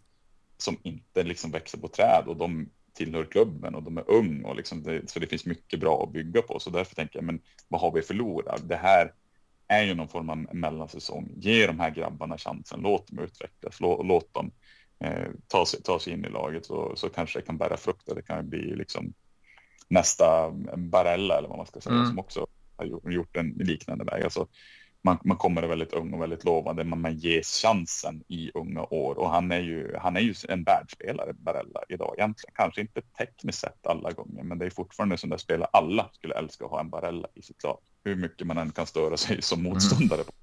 [0.57, 4.55] som inte liksom växer på träd och de tillhör klubben och de är ung och
[4.55, 6.59] liksom det, så det finns mycket bra att bygga på.
[6.59, 8.69] Så därför tänker jag, men vad har vi förlorat?
[8.69, 9.13] Det här
[9.67, 11.33] är ju någon form av mellansäsong.
[11.37, 14.51] Ge de här grabbarna chansen, låt dem utvecklas, låt, låt dem
[14.99, 18.07] eh, ta, sig, ta sig in i laget så, så kanske det kan bära frukt
[18.07, 19.13] och Det kan bli liksom
[19.91, 22.07] nästa Barella eller vad man ska säga mm.
[22.07, 24.23] som också har gjort en liknande väg.
[24.23, 24.47] Alltså,
[25.01, 29.15] man, man kommer väldigt ung och väldigt lovande, men man ges chansen i unga år
[29.17, 32.53] och han är ju, han är ju en världsspelare, Barella, idag egentligen.
[32.55, 36.35] Kanske inte tekniskt sett alla gånger, men det är fortfarande som där spelare alla skulle
[36.35, 37.79] älska att ha en Barella i sitt lag.
[38.03, 39.73] Hur mycket man än kan störa sig som mm.
[39.73, 40.33] motståndare mm.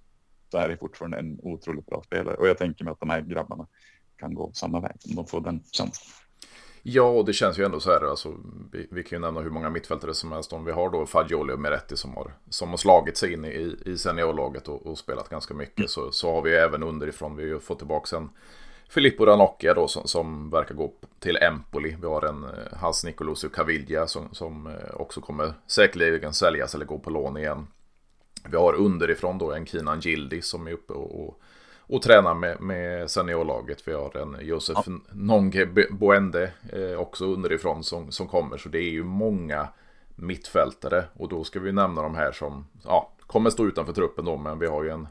[0.50, 3.20] så är det fortfarande en otroligt bra spelare och jag tänker mig att de här
[3.20, 3.66] grabbarna
[4.16, 6.12] kan gå samma väg om de får den chansen.
[6.90, 8.10] Ja, och det känns ju ändå så här.
[8.10, 8.34] Alltså,
[8.72, 10.52] vi, vi kan ju nämna hur många mittfältare som helst.
[10.52, 13.76] Om vi har då Fagioli och Meretti som har, som har slagit sig in i,
[13.86, 15.78] i seniorlaget och, och spelat ganska mycket.
[15.78, 15.88] Mm.
[15.88, 17.36] Så, så har vi ju även underifrån.
[17.36, 18.30] Vi har ju fått tillbaka en
[18.88, 21.96] Filippo Ranocchia då som, som verkar gå till Empoli.
[22.00, 26.84] Vi har en eh, Hans Nicolusio Caviglia som, som eh, också kommer säkerligen säljas eller
[26.84, 27.66] gå på lån igen.
[28.50, 31.40] Vi har underifrån då en Kinan Gildi som är uppe och, och
[31.88, 33.88] och tränar med, med seniorlaget.
[33.88, 34.92] Vi har en Josef ja.
[35.12, 38.58] Nonge Boende eh, också underifrån som, som kommer.
[38.58, 39.68] Så det är ju många
[40.16, 41.04] mittfältare.
[41.16, 44.36] Och då ska vi nämna de här som ja, kommer stå utanför truppen då.
[44.36, 45.08] Men vi har ju en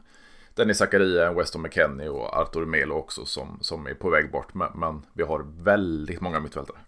[0.54, 4.54] Dennis Zakaria, Weston McKennie och Artur Melo också som, som är på väg bort.
[4.54, 6.78] Men, men vi har väldigt många mittfältare.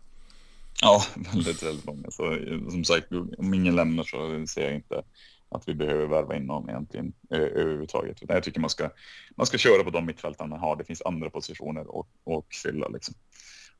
[0.82, 2.10] Ja, väldigt, väldigt många.
[2.10, 2.36] Så,
[2.70, 5.02] som sagt, om ingen lämnar så ser jag inte
[5.50, 8.22] att vi behöver värva in någon egentligen överhuvudtaget.
[8.28, 8.90] Jag tycker man ska,
[9.36, 10.76] man ska köra på de mittfältarna man har.
[10.76, 13.14] Det finns andra positioner att, att fylla liksom.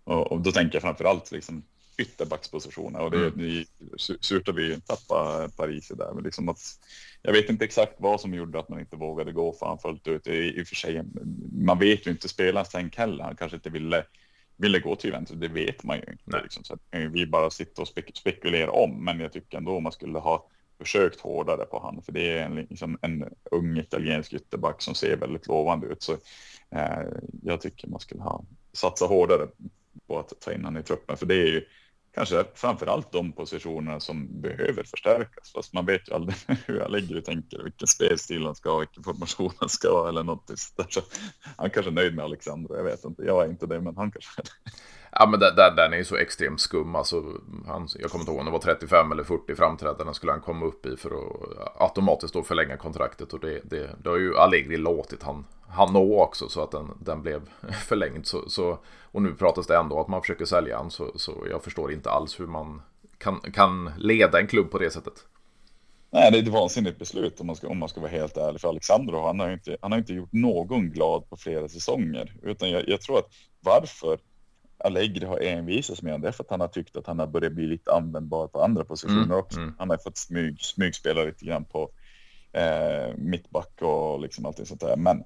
[0.05, 1.63] Och, och, då tänker jag framför allt liksom
[1.99, 3.33] ytterbackspositioner och det, mm.
[3.37, 3.65] det
[4.21, 6.13] surt att vi tappade Paris där.
[6.15, 6.61] Men liksom att,
[7.23, 10.09] jag vet inte exakt vad som gjorde att man inte vågade gå för han fullt
[10.09, 10.27] ut.
[10.27, 11.03] I, i och för sig,
[11.53, 13.25] man vet ju inte spelarens tänk heller.
[13.25, 14.05] Han kanske inte ville
[14.61, 16.43] ville gå till Juventus, det vet man ju inte.
[16.43, 16.65] Liksom.
[16.65, 20.49] Så vi bara sitter och spek spekulerar om, men jag tycker ändå man skulle ha
[20.81, 25.17] försökt hårdare på han, för det är en, liksom en ung italiensk ytterback som ser
[25.17, 26.03] väldigt lovande ut.
[26.03, 26.13] Så
[26.71, 27.03] eh,
[27.43, 29.49] jag tycker man skulle ha satsa hårdare
[30.07, 31.65] på att ta in han i truppen, för det är ju
[32.15, 35.53] kanske framför allt de positionerna som behöver förstärkas.
[35.53, 39.53] Fast man vet ju aldrig hur Allegri tänker, vilken spelstil han ska ha, vilken formation
[39.59, 40.51] han ska ha eller något.
[40.89, 41.01] Så
[41.57, 43.23] han kanske är nöjd med Alexander, jag vet inte.
[43.23, 44.71] Jag är inte det, men han kanske är det.
[45.13, 46.95] Ja men den, den är ju så extremt skum.
[46.95, 47.25] Alltså,
[47.67, 50.67] han, jag kommer inte ihåg om det var 35 eller 40 framträdanden skulle han komma
[50.67, 53.33] upp i för att automatiskt då förlänga kontraktet.
[53.33, 56.99] Och det, det, det har ju Allegri låtit han, han nå också så att den,
[57.01, 57.43] den blev
[57.89, 58.27] förlängd.
[58.27, 61.65] Så, så, och nu pratas det ändå att man försöker sälja han så, så jag
[61.65, 62.83] förstår inte alls hur man
[63.19, 65.15] kan, kan leda en klubb på det sättet.
[66.13, 68.61] Nej, det är ett vansinnigt beslut om man ska, om man ska vara helt ärlig.
[68.61, 72.35] För Alexandro, han har inte, han har inte gjort någon glad på flera säsonger.
[72.43, 73.29] Utan jag, jag tror att
[73.61, 74.19] varför
[74.81, 77.53] Allegri har envisats med det är för att han har tyckt att han har börjat
[77.53, 79.61] bli lite användbar på andra positioner mm, också.
[79.61, 79.75] Mm.
[79.79, 81.91] Han har fått smyg, smygspela lite grann på
[82.53, 84.97] eh, mittback och liksom allting sånt där.
[84.97, 85.25] Men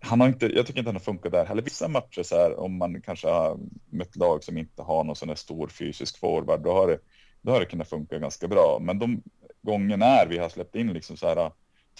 [0.00, 1.62] han har inte, jag tycker inte han har funkat där heller.
[1.62, 3.58] Vissa matcher så här om man kanske har
[3.90, 6.98] mött lag som inte har någon sån här stor fysisk forward, då har det,
[7.42, 8.78] då har det kunnat funka ganska bra.
[8.80, 9.22] Men de
[9.62, 11.50] gånger när vi har släppt in liksom så här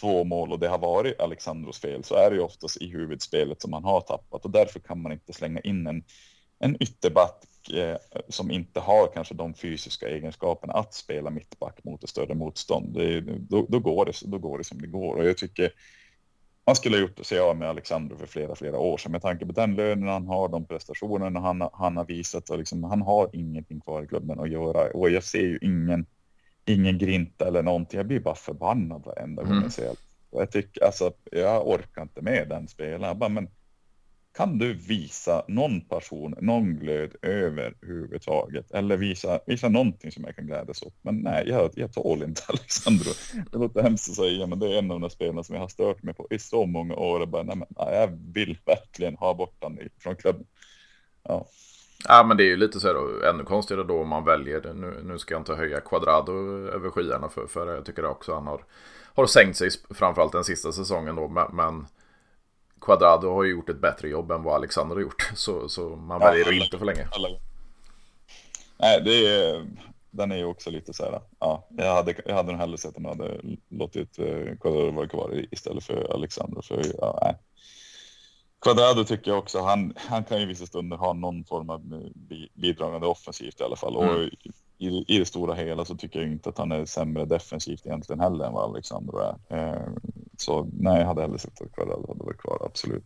[0.01, 3.63] två mål och det har varit Alexandros fel så är det ju oftast i huvudspelet
[3.63, 6.05] som man har tappat och därför kan man inte slänga in en
[6.61, 7.97] en ytterback eh,
[8.29, 12.95] som inte har kanske de fysiska egenskaperna att spela mittback mot ett större motstånd.
[12.95, 15.73] Det, då, då, går det, då går det som det går och jag tycker
[16.67, 19.47] man skulle ha gjort sig av med Alexander för flera, flera år sedan med tanke
[19.47, 23.31] på den lönen han har, de prestationerna han, han har visat och liksom, han har
[23.33, 26.07] ingenting kvar i klubben att göra och jag ser ju ingen,
[26.65, 27.97] ingen grinta eller någonting.
[27.97, 29.55] Jag blir bara förbannad varenda mm.
[29.55, 29.97] gång jag ser det.
[30.31, 33.19] Jag tycker alltså, jag orkar inte med den spelaren.
[33.19, 33.49] bara, men
[34.37, 38.71] kan du visa någon passion, någon glöd överhuvudtaget?
[38.71, 40.95] Eller visa, visa någonting som jag kan glädjas åt?
[41.03, 43.11] Men nej, jag, jag tål inte Alexandro.
[43.53, 45.69] Det låter hemskt att säga, men det är en av de spelarna som jag har
[45.69, 47.21] stört mig på i så många år.
[47.21, 50.47] Och bara, nej, men, nej, jag vill verkligen ha bort honom från klubben.
[51.23, 51.47] Ja.
[52.09, 54.61] Ja, men det är ju lite så här då, ännu konstigare då om man väljer
[54.61, 54.73] det.
[54.73, 56.33] Nu, nu ska jag inte höja Quadrado
[56.69, 58.65] över skyarna för, för jag tycker också han har,
[59.15, 61.29] har sänkt sig framförallt den sista säsongen då.
[61.29, 61.87] Men, men
[62.81, 65.33] Quadrado har ju gjort ett bättre jobb än vad Alexander har gjort.
[65.35, 67.09] Så, så man väljer ja, inte för länge.
[67.13, 67.29] Alla.
[68.79, 69.67] Nej, det är,
[70.11, 71.21] den är ju också lite så här.
[71.39, 75.09] Ja, jag hade, jag hade nog hellre sett att man hade låtit eh, Quadrado vara
[75.09, 76.63] kvar istället för Alexander.
[76.63, 77.37] För, ja, nej.
[78.61, 82.11] Quadrado tycker jag också, han, han kan ju vissa stunder ha någon form av
[82.55, 83.97] bidragande offensivt i alla fall.
[83.97, 84.15] Mm.
[84.15, 84.31] Och
[84.81, 88.21] i, i det stora hela så tycker jag inte att han är sämre defensivt egentligen
[88.21, 89.59] heller än vad Alexander är.
[89.59, 89.89] Eh,
[90.37, 93.05] Så nej, jag hade hellre sett att Kvarell hade varit kvar, absolut.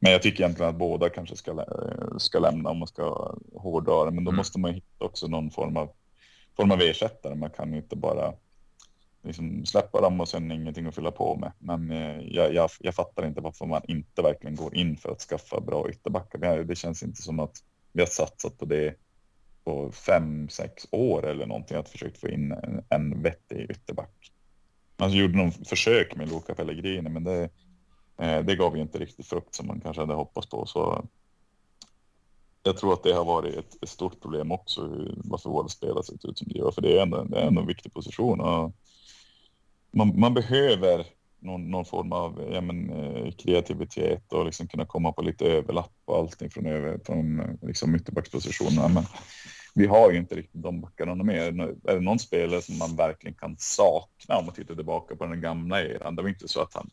[0.00, 1.64] Men jag tycker egentligen att båda kanske ska,
[2.18, 4.10] ska lämna om man ska hårdra det.
[4.10, 4.36] Men då mm.
[4.36, 5.90] måste man hitta också någon form av,
[6.56, 7.34] form av ersättare.
[7.34, 8.34] Man kan inte bara
[9.22, 11.52] liksom släppa dem och sen ingenting att fylla på med.
[11.58, 15.20] Men eh, jag, jag, jag fattar inte varför man inte verkligen går in för att
[15.20, 16.64] skaffa bra ytterbackar.
[16.64, 17.56] Det känns inte som att
[17.92, 18.94] vi har satsat på det
[19.66, 24.32] på fem, sex år eller någonting att försökt få in en, en vettig ytterback.
[24.96, 27.50] Alltså, man gjorde någon försök med Luca Pellegrini, men det,
[28.18, 30.66] eh, det gav ju inte riktigt frukt som man kanske hade hoppats på.
[30.66, 31.04] Så
[32.62, 36.24] jag tror att det har varit ett, ett stort problem också, varför våra spelare sett
[36.24, 36.70] ut som de gör.
[36.70, 38.40] För det är ändå, det är ändå en viktig position.
[38.40, 38.72] Och
[39.90, 41.06] man, man behöver
[41.38, 45.92] någon, någon, form av ja, men, eh, kreativitet och liksom kunna komma på lite överlapp
[46.04, 48.88] och allting från, över, från liksom ytterbackspositionerna.
[48.88, 49.04] Men
[49.76, 51.42] vi har ju inte riktigt de backarna mer.
[51.84, 55.40] Är det någon spelare som man verkligen kan sakna om man tittar tillbaka på den
[55.40, 56.16] gamla eran?
[56.16, 56.90] Det var inte så att han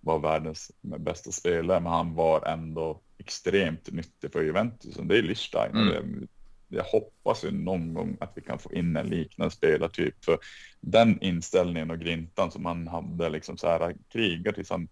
[0.00, 4.96] var världens bästa spelare, men han var ändå extremt nyttig för Juventus.
[5.02, 5.76] Det är Lichstein.
[5.76, 6.28] Mm
[6.68, 10.24] jag hoppas ju någon gång att vi kan få in en liknande spelartyp.
[10.24, 10.38] För
[10.80, 14.88] den inställningen och grintan som han hade, liksom så här krigar tills han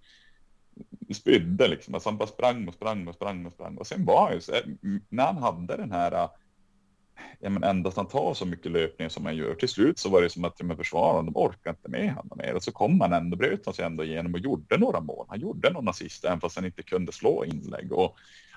[1.14, 1.94] spydde liksom.
[1.94, 3.76] Alltså han bara sprang och sprang och sprang och sprang.
[3.76, 4.40] Och sen var han
[4.82, 6.28] ju när han hade den här,
[7.40, 9.54] ja men endast han tar så mycket löpningar som han gör.
[9.54, 12.54] Till slut så var det som att ja, försvararna, de orkar inte med honom mer.
[12.54, 15.26] Och så kom han ändå, bröt han sig ändå igenom och gjorde några mål.
[15.28, 17.92] Han gjorde några assist även fast han inte kunde slå inlägg.
[17.92, 18.16] Och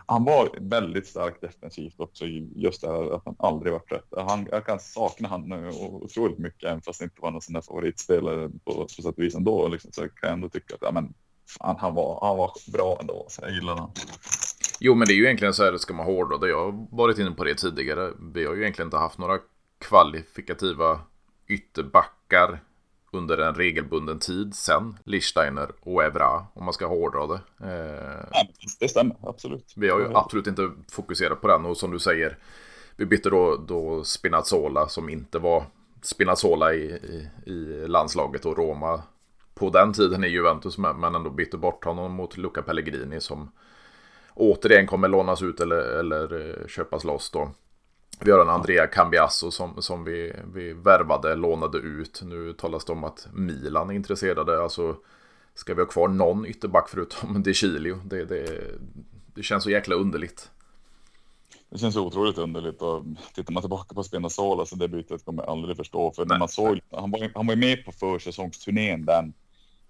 [0.09, 4.07] han var väldigt stark defensivt också, just det här att han aldrig var trött.
[4.17, 7.53] Han, jag kan sakna han eh, otroligt mycket, även fast det inte var någon sån
[7.53, 9.67] där favoritspelare på, på sätt och vis ändå.
[9.67, 11.13] Liksom, så kan jag ändå tycka att ja, men,
[11.59, 13.91] fan, han, var, han var bra ändå, så jag gillar honom.
[14.79, 16.47] Jo, men det är ju egentligen så här det ska man hårdra.
[16.47, 18.11] Jag har varit inne på det tidigare.
[18.33, 19.39] Vi har ju egentligen inte haft några
[19.79, 20.99] kvalifikativa
[21.47, 22.59] ytterbackar
[23.11, 27.39] under en regelbunden tid sen Lichsteiner och Evra om man ska hårdra det.
[27.59, 28.41] Eh,
[28.79, 29.73] det stämmer, absolut.
[29.75, 32.37] Vi har ju absolut inte fokuserat på den och som du säger
[32.95, 35.63] vi bytte då, då Spinazzola som inte var
[36.01, 39.03] Spinazzola i, i, i landslaget och Roma
[39.53, 43.51] på den tiden i Juventus men ändå bytte bort honom mot Luca Pellegrini som
[44.37, 47.51] återigen kommer lånas ut eller, eller eh, köpas loss då.
[48.19, 52.21] Vi har en Andrea Cambiasso som, som vi, vi värvade, lånade ut.
[52.25, 54.63] Nu talas det om att Milan är intresserade.
[54.63, 54.95] Alltså,
[55.53, 57.99] ska vi ha kvar någon ytterback förutom De Chilio?
[58.05, 58.63] Det, det,
[59.35, 60.51] det känns så jäkla underligt.
[61.69, 63.03] Det känns otroligt underligt och
[63.35, 66.11] tittar man tillbaka på Spinazzola så det bytet kommer jag aldrig förstå.
[66.11, 69.33] För när man såg, han var, han var med på försäsongsturnén den,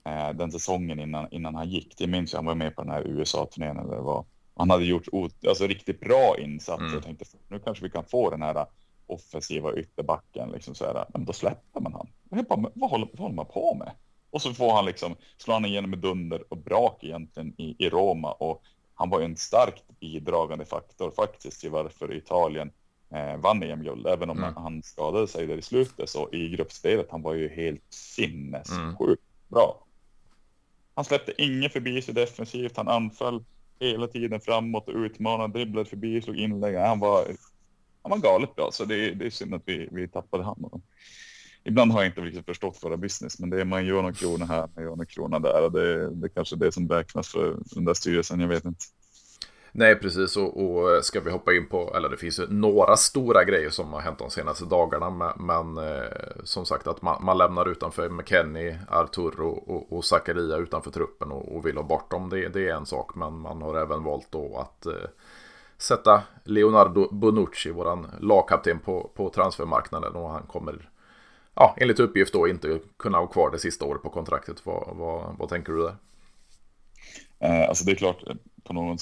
[0.03, 1.97] eh, den säsongen innan, innan han gick.
[1.97, 4.25] Det minns jag, han var med på den här USA-turnén eller vad
[4.57, 5.07] han hade gjort
[5.47, 6.83] alltså, riktigt bra insatser.
[6.83, 6.93] Mm.
[6.93, 8.65] Jag tänkte nu kanske vi kan få den här
[9.07, 10.51] offensiva ytterbacken.
[10.51, 12.07] Liksom så här, men då släpper man han.
[12.45, 13.91] Bara, vad, håller, vad håller man på med?
[14.29, 17.89] Och så får han liksom, slår han igenom med dunder och brak egentligen i, i
[17.89, 18.31] Roma.
[18.31, 22.71] Och han var ju en starkt bidragande faktor faktiskt till varför Italien
[23.09, 24.07] eh, vann EM-guld.
[24.07, 24.55] Även om mm.
[24.55, 29.17] han skadade sig där i slutet så i gruppspelet, han var ju helt sinnessjukt mm.
[29.47, 29.83] bra.
[30.93, 33.43] Han släppte ingen förbi sig defensivt, han anföll
[33.79, 36.75] hela tiden framåt och utmanade, dribblade förbi, slog inlägg.
[36.75, 37.27] Han var,
[38.01, 40.81] han var galet bra, så det, det är synd att vi, vi tappade honom.
[41.63, 44.45] Ibland har jag inte riktigt förstått våra business, men det är man gör någon krona
[44.45, 47.57] här, man gör någon krona där och det, det är kanske det som räknas för
[47.75, 48.85] den där styrelsen, jag vet inte.
[49.77, 50.37] Nej, precis.
[50.37, 53.69] Och, och, eh, ska vi hoppa in på, eller det finns ju några stora grejer
[53.69, 55.09] som har hänt de senaste dagarna.
[55.09, 56.07] Men, men eh,
[56.43, 61.55] som sagt att man, man, lämnar utanför McKenny, Arturo och, och Zakaria utanför truppen och,
[61.55, 62.29] och, vill ha bort dem.
[62.29, 65.09] Det, det, är en sak, men man har även valt då att eh,
[65.77, 70.15] sätta Leonardo Bonucci, våran lagkapten, på, på transfermarknaden.
[70.15, 70.89] Och han kommer,
[71.53, 74.65] ja, enligt uppgift då inte kunna ha kvar det sista året på kontraktet.
[74.65, 75.95] Vad, vad, vad tänker du där?
[77.40, 78.98] Eh, alltså det är klart, eh, på, någon,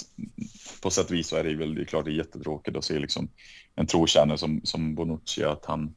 [0.84, 2.84] på sätt och vis så är det väl det är klart det är jättetråkigt att
[2.84, 3.28] se liksom
[3.76, 5.96] en trotjänare som, som Bonucci att han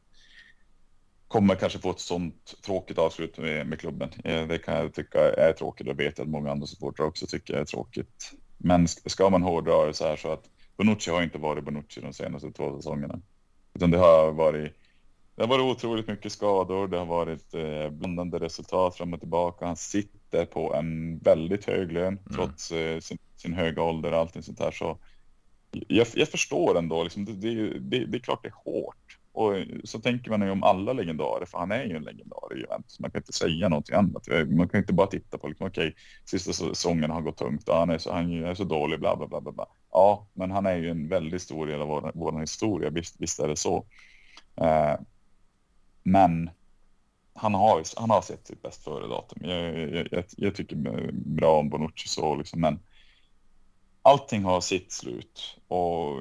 [1.28, 4.10] kommer kanske få ett sånt tråkigt avslut med, med klubben.
[4.24, 7.54] Eh, det kan jag tycka är tråkigt och vet att många andra supportrar också tycker
[7.54, 8.32] är tråkigt.
[8.58, 10.44] Men ska man hårdra det så här så att
[10.76, 13.20] Bonucci har inte varit Bonucci de senaste två säsongerna.
[13.74, 14.72] Utan det har varit
[15.38, 16.88] det har varit otroligt mycket skador.
[16.88, 19.66] Det har varit eh, blandande resultat fram och tillbaka.
[19.66, 22.34] Han sitter på en väldigt hög lön mm.
[22.34, 24.70] trots eh, sin, sin, höga ålder och allting sånt här.
[24.70, 24.98] Så
[25.70, 29.18] jag, jag förstår ändå, liksom, det, det, det, det, är klart det är hårt.
[29.32, 32.60] Och så tänker man ju om alla legendarer, för han är ju en legendar i
[32.60, 33.00] Juventus.
[33.00, 34.28] Man kan inte säga någonting annat.
[34.48, 37.62] Man kan inte bara titta på, liksom, okej, okay, sista säsongen har gått tungt.
[37.66, 39.66] Ja, han, är så, han är så dålig, bla, bla, bla, bla.
[39.92, 43.40] Ja, men han är ju en väldigt stor del av vår, vår historia, visst, visst
[43.40, 43.76] är det så.
[44.60, 44.96] Uh,
[46.08, 46.50] men
[47.34, 49.38] han har, han har sett sitt bäst före-datum.
[49.42, 50.76] Jag, jag, jag, jag, tycker
[51.12, 52.78] bra om Bonucci så liksom, men
[54.02, 56.20] allting har sitt slut och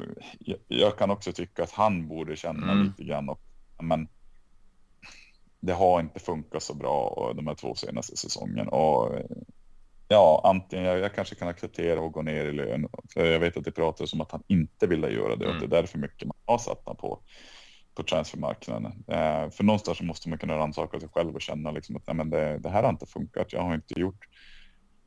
[0.67, 2.83] jag, kan också tycka att han borde känna mm.
[2.83, 3.29] lite grann.
[3.29, 3.41] Och,
[3.83, 4.07] men
[5.59, 9.19] det har inte funkat så bra de här två senaste säsongerna och
[10.07, 12.87] ja, antingen jag, jag kanske kan acceptera att gå ner i lön.
[13.13, 15.59] För jag vet att det pratas om att han inte ville göra det och mm.
[15.59, 17.19] det är därför mycket man har satt på
[17.97, 19.03] på transfermarknaden.
[19.07, 22.29] Eh, för någonstans måste man kunna rannsaka sig själv och känna liksom att nej, men
[22.29, 23.53] det, det här har inte funkat.
[23.53, 24.27] Jag har inte gjort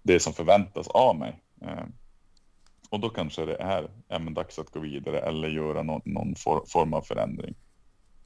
[0.03, 1.43] det som förväntas av mig.
[1.63, 1.85] Eh,
[2.91, 6.35] och då kanske det är ja, men dags att gå vidare eller göra någon, någon
[6.35, 7.55] for, form av förändring.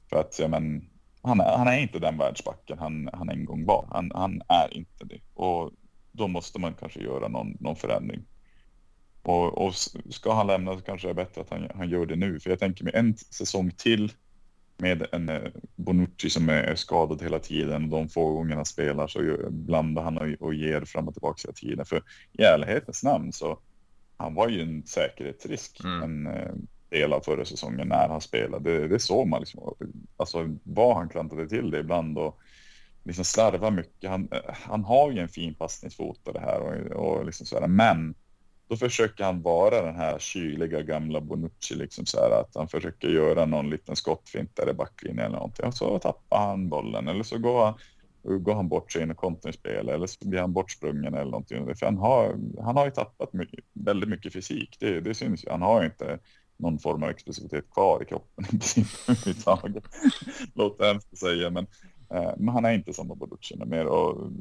[0.09, 0.89] För att ja, men,
[1.21, 3.87] han, är, han är inte den världsbacken han, han en gång var.
[3.91, 5.19] Han, han är inte det.
[5.33, 5.71] Och
[6.11, 8.25] då måste man kanske göra någon, någon förändring.
[9.21, 9.75] Och, och
[10.09, 12.39] ska han lämna så kanske det är bättre att han, han gör det nu.
[12.39, 14.11] För jag tänker mig en säsong till
[14.77, 19.37] med en eh, Bonucci som är skadad hela tiden och de få gångerna spelar så
[19.49, 21.85] blandar han och, och ger fram och tillbaka hela tiden.
[21.85, 23.59] För i ärlighetens namn så
[24.17, 26.03] han var ju en säkerhetsrisk mm.
[26.03, 26.53] en eh,
[26.89, 28.79] del av förra säsongen när han spelade.
[28.79, 29.75] Det, det såg man liksom.
[30.17, 32.39] Alltså vad han klantade till det ibland och
[33.03, 34.09] liksom slarvar mycket.
[34.09, 37.67] Han, eh, han har ju en fin passningsfot och det här och, och liksom sådär.
[37.67, 38.15] Men
[38.67, 43.07] då försöker han vara den här kyliga gamla Bonucci, liksom så här att han försöker
[43.07, 47.23] göra någon liten skottfint där i backlinjen eller någonting och så tappar han bollen eller
[47.23, 47.73] så går han,
[48.43, 51.75] går han bort sig in i kontringsspel eller så blir han bortsprungen eller någonting.
[51.75, 55.49] För han har, han har ju tappat mycket, väldigt mycket fysik, det, det syns ju.
[55.49, 56.19] Han har ju inte
[56.57, 58.45] någon form av explosivitet kvar i kroppen
[59.07, 59.83] överhuvudtaget.
[60.53, 61.67] Låter hemskt att säga, men
[62.09, 64.31] Eh, men han är inte samma Bonucci mer och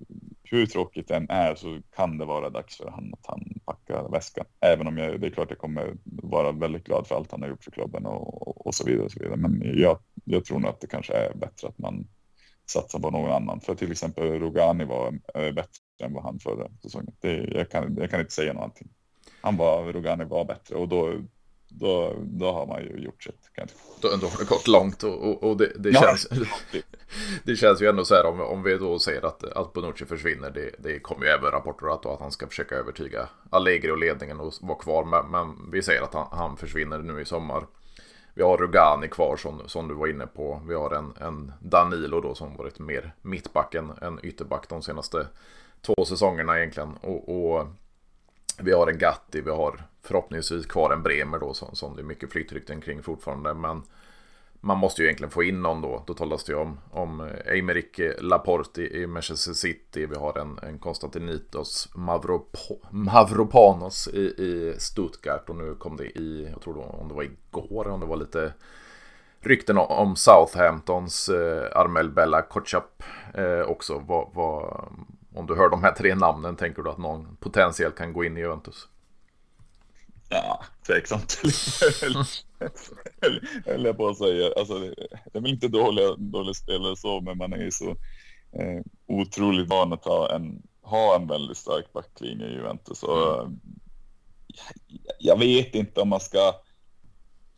[0.42, 4.44] hur tråkigt den är så kan det vara dags för han att han packar väskan.
[4.60, 7.48] Även om jag, det är klart jag kommer vara väldigt glad för allt han har
[7.48, 9.04] gjort för klubben och, och så vidare.
[9.04, 9.36] Och så vidare.
[9.36, 12.06] Men jag, jag tror nog att det kanske är bättre att man
[12.66, 13.60] satsar på någon annan.
[13.60, 17.14] För till exempel Rogani var eh, bättre än vad han förra säsongen.
[17.20, 18.88] Det, jag, kan, jag kan inte säga någonting.
[19.40, 21.12] Han var, Rogani var bättre och då
[21.78, 23.50] då, då har man ju gjort sitt.
[23.54, 23.76] Kanske.
[24.00, 26.28] Då, då har det gått långt och, och, och det, det, känns,
[27.44, 30.50] det känns ju ändå så här om, om vi då säger att, att Bonucci försvinner.
[30.50, 34.40] Det, det kommer ju även rapporter att, att han ska försöka övertyga Allegri och ledningen
[34.40, 35.04] och vara kvar.
[35.04, 37.66] Men, men vi säger att han, han, försvinner nu i sommar.
[38.34, 40.62] Vi har Rugani kvar som, som du var inne på.
[40.68, 45.26] Vi har en, en Danilo då som varit mer mittback än, än ytterback de senaste
[45.80, 46.94] två säsongerna egentligen.
[47.02, 47.66] och, och
[48.58, 52.04] vi har en Gatti, vi har förhoppningsvis kvar en Bremer då som, som det är
[52.04, 53.54] mycket flyttrykten kring fortfarande.
[53.54, 53.82] Men
[54.60, 56.02] man måste ju egentligen få in någon då.
[56.06, 60.06] Då talas det ju om, om eh, Eimerick eh, Laporte i Manchester City.
[60.06, 65.50] Vi har en, en Konstantinitos Mavropo, Mavropanos i, i Stuttgart.
[65.50, 68.16] Och nu kom det i, jag tror då, om det var igår, om det var
[68.16, 68.52] lite
[69.40, 73.02] rykten om Southamptons eh, Armel Bella Kotchap
[73.34, 74.02] eh, också.
[74.06, 74.84] Vad, vad,
[75.34, 78.36] om du hör de här tre namnen, tänker du att någon potentiellt kan gå in
[78.36, 78.88] i Juventus?
[80.34, 81.40] Ja, tveksamt.
[83.66, 84.50] Höll jag på att säga.
[84.56, 87.90] Alltså, det är väl inte dåliga, dåliga spelare så, men man är ju så
[88.52, 93.02] eh, otroligt van att ha en, ha en väldigt stark backlinje i Juventus.
[93.02, 93.60] Och, mm.
[95.18, 96.54] jag vet inte om man ska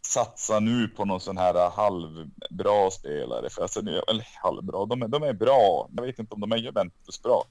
[0.07, 3.51] satsa nu på någon sån här halvbra spelare.
[3.51, 5.89] För alltså, eller halvbra, de är, de är bra.
[5.97, 7.45] Jag vet inte om de är Juventus bra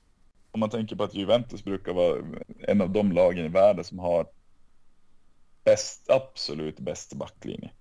[0.55, 2.23] om man tänker på att Juventus brukar vara
[2.59, 4.25] en av de lagen i världen som har
[5.65, 7.71] bäst, absolut bäst backlinje.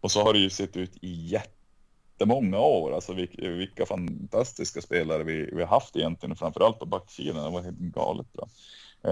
[0.00, 2.94] Och så har det ju sett ut i jättemånga år.
[2.94, 7.44] Alltså vilka, vilka fantastiska spelare vi, vi har haft egentligen, framförallt på backsidan.
[7.44, 8.48] Det var helt galet bra.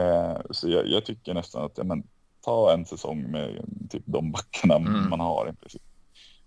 [0.00, 2.02] Eh, så jag, jag, tycker nästan att, ja, men,
[2.40, 5.10] ta en säsong med typ de backarna mm.
[5.10, 5.82] man har i princip.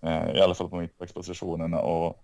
[0.01, 2.23] Eh, I alla fall på mittbackspositionerna och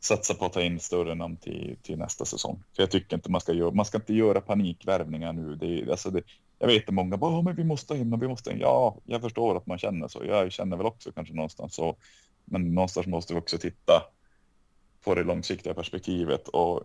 [0.00, 2.62] satsa på att ta in större namn till, till nästa säsong.
[2.76, 5.54] För jag tycker inte man ska göra, man ska inte göra panikvärvningar nu.
[5.54, 6.22] Det, alltså det,
[6.64, 8.58] jag vet att många bara, men vi måste in och vi måste in.
[8.60, 10.24] Ja, jag förstår att man känner så.
[10.24, 11.96] Jag känner väl också kanske någonstans så.
[12.44, 14.02] Men någonstans måste vi också titta
[15.04, 16.82] på det långsiktiga perspektivet och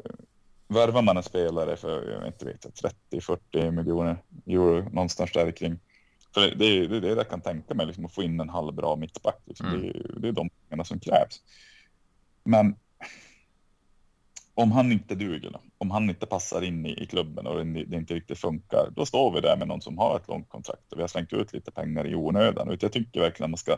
[0.67, 5.80] värvar man en spelare för, jag vet inte, 30-40 miljoner euro någonstans där kring.
[6.34, 8.49] För det, det, det är det jag kan tänka mig, liksom, att få in en
[8.49, 9.41] halvbra mittback.
[9.45, 9.67] Liksom.
[9.67, 9.82] Mm.
[9.82, 11.41] Det, det, är de pengarna som krävs.
[12.43, 12.75] Men
[14.62, 17.97] om han inte duger, om han inte passar in i, i klubben och det, det,
[17.97, 20.97] inte riktigt funkar, då står vi där med någon som har ett långt kontrakt och
[20.97, 22.78] vi har slängt ut lite pengar i onödan.
[22.80, 23.78] Jag tycker verkligen att man ska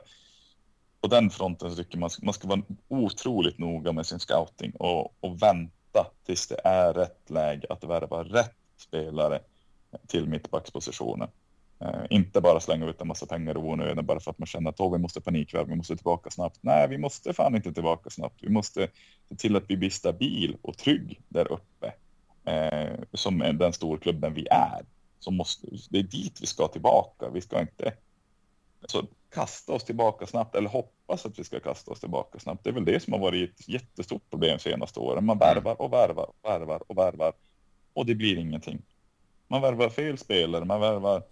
[1.02, 5.16] på den fronten så tycker man, man ska vara otroligt noga med sin scouting och,
[5.20, 9.40] och vänta tills det är rätt läge att värva rätt spelare
[10.08, 11.30] till mittbackspositionen.
[11.82, 14.70] Eh, inte bara slänga ut en massa pengar i onödan bara för att man känner
[14.70, 16.60] att oh, vi måste panikvärva, vi måste tillbaka snabbt.
[16.62, 18.44] Nej, vi måste fan inte tillbaka snabbt.
[18.44, 18.88] Vi måste
[19.30, 21.94] se till att vi blir stabil och trygg där uppe.
[22.46, 24.86] Eh, som den storklubben vi är.
[25.20, 27.30] Så måste, det är dit vi ska tillbaka.
[27.30, 27.94] Vi ska inte
[28.82, 32.64] alltså, kasta oss tillbaka snabbt eller hoppas att vi ska kasta oss tillbaka snabbt.
[32.64, 35.26] Det är väl det som har varit ett jättestort problem de senaste åren.
[35.26, 37.34] Man värvar och värvar och värvar och värvar
[37.94, 38.82] och det blir ingenting.
[39.48, 41.24] Man värvar fel spelare, man värvar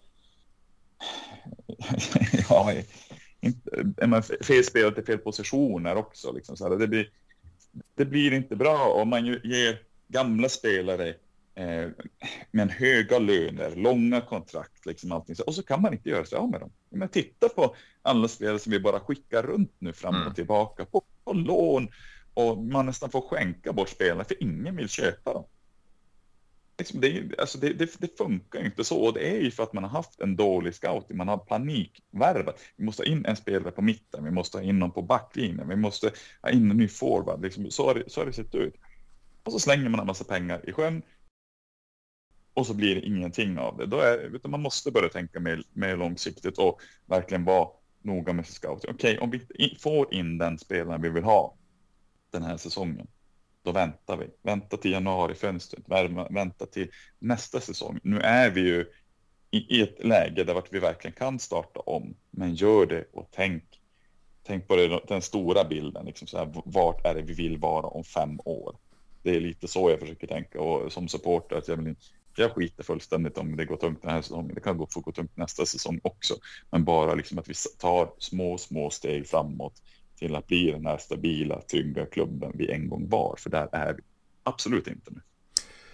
[2.50, 2.74] ja,
[3.42, 6.32] inte, man fel spelare till fel positioner också.
[6.32, 6.78] Liksom, så här.
[6.78, 7.10] Det, blir,
[7.96, 11.10] det blir inte bra om man ger gamla spelare
[11.56, 11.90] eh,
[12.52, 15.36] med höga löner, långa kontrakt, liksom allting.
[15.46, 16.72] och så kan man inte göra sig av med dem.
[16.90, 20.34] Men titta på alla spelare som vi bara skickar runt nu fram och mm.
[20.34, 21.90] tillbaka på, på lån
[22.34, 25.46] och man nästan får skänka bort spelare för ingen vill köpa dem.
[26.80, 29.74] Liksom det, alltså det, det, det, funkar inte så och det är ju för att
[29.74, 31.18] man har haft en dålig scouting.
[31.18, 32.60] Man har panikvärvat.
[32.76, 35.68] Vi måste ha in en spelare på mitten, vi måste ha in någon på backlinjen,
[35.68, 36.12] vi måste
[36.42, 37.42] ha in en ny forward.
[37.42, 38.76] Liksom, så, har det, så har det sett ut.
[39.44, 41.02] Och så slänger man en massa pengar i sjön
[42.54, 43.86] och så blir det ingenting av det.
[43.86, 47.70] Då är, utan man måste börja tänka mer, mer långsiktigt och verkligen vara
[48.02, 48.92] noga med sin scouting.
[48.94, 51.56] Okej, okay, om vi får in den spelaren vi vill ha
[52.32, 53.08] den här säsongen,
[53.70, 54.28] då väntar vi.
[54.42, 55.84] Vänta till januarifönstret,
[56.30, 58.00] vänta till nästa säsong.
[58.04, 58.86] Nu är vi ju
[59.52, 63.64] i, ett läge där vi verkligen kan starta om, men gör det och tänk.
[64.44, 67.88] Tänk på det, den stora bilden, liksom så här, vart är det vi vill vara
[67.88, 68.76] om fem år?
[69.24, 71.96] Det är lite så jag försöker tänka och som supporter att jag vill
[72.36, 74.56] jag skiter fullständigt om det går tungt den här säsongen.
[74.56, 76.36] Det kan gå, få gå tungt nästa säsong också,
[76.72, 79.82] men bara liksom att vi tar små, små steg framåt
[80.20, 83.36] till att bli den här stabila, trygga klubben vi en gång var.
[83.38, 84.02] För där är vi
[84.44, 85.22] absolut inte nu.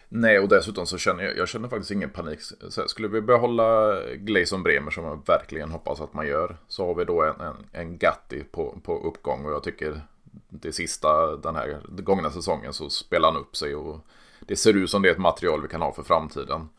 [0.09, 2.39] Nej, och dessutom så känner jag, jag känner faktiskt ingen panik.
[2.69, 6.57] Så skulle vi behålla Gleison Bremer som jag verkligen hoppas att man gör.
[6.67, 10.01] Så har vi då en, en, en Gatti på, på uppgång och jag tycker
[10.49, 14.07] det sista den här gångna säsongen så spelar han upp sig och
[14.39, 16.69] det ser ut som det är ett material vi kan ha för framtiden.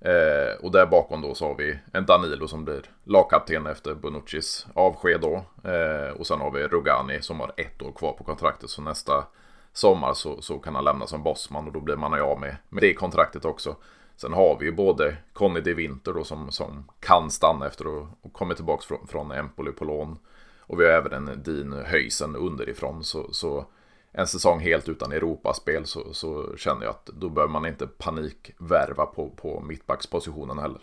[0.00, 4.66] Eh, och där bakom då så har vi en Danilo som blir lagkapten efter Bonuccis
[4.74, 5.44] avsked då.
[5.70, 8.70] Eh, och sen har vi Rugani som har ett år kvar på kontraktet.
[8.70, 9.24] Så nästa
[9.72, 12.82] sommar så, så kan han lämna som bossman och då blir man av med, med
[12.82, 13.76] det kontraktet också.
[14.16, 18.06] Sen har vi ju både Conny de Winter då som, som kan stanna efter och,
[18.22, 20.18] och kommit tillbaka från, från Empoli på lån.
[20.60, 23.04] Och vi har även en Dean Höjsen underifrån.
[23.04, 23.66] Så, så
[24.12, 29.06] en säsong helt utan Europaspel så, så känner jag att då behöver man inte panikvärva
[29.06, 30.80] på, på mittbackspositionen heller.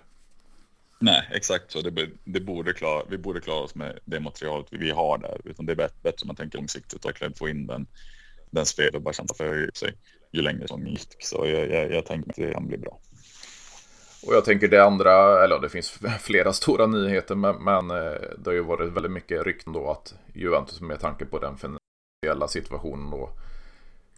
[0.99, 1.81] Nej, exakt så.
[1.81, 5.41] Det, det borde klara, vi borde klara oss med det materialet vi har där.
[5.45, 7.87] Utan det är bättre, bättre om man tänker långsiktigt och verkligen få in den,
[8.49, 8.65] den
[9.03, 9.93] bara känna för sig
[10.31, 11.15] ju längre säsongen gick.
[11.19, 12.99] Så jag, jag, jag tänker att det kan bli bra.
[14.27, 18.49] Och jag tänker det andra, eller det finns flera stora nyheter, men, men eh, det
[18.49, 21.57] har ju varit väldigt mycket rykten då att Juventus med tanke på den
[22.21, 23.29] finansiella situationen då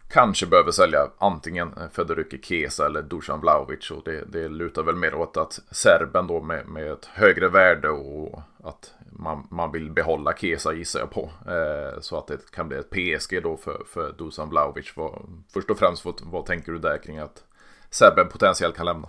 [0.08, 5.14] kanske behöver sälja antingen Federico Kesa eller Dusan Vlahovic och det, det lutar väl mer
[5.14, 10.32] åt att serben då med, med ett högre värde och att man, man vill behålla
[10.32, 11.30] Kesa gissar jag på.
[11.46, 14.96] Eh, så att det kan bli ett PSG då för, för Dusan Vlahovic.
[14.96, 17.44] Vad, först och främst vad, vad tänker du där kring att
[17.90, 19.08] serben potentiellt kan lämna?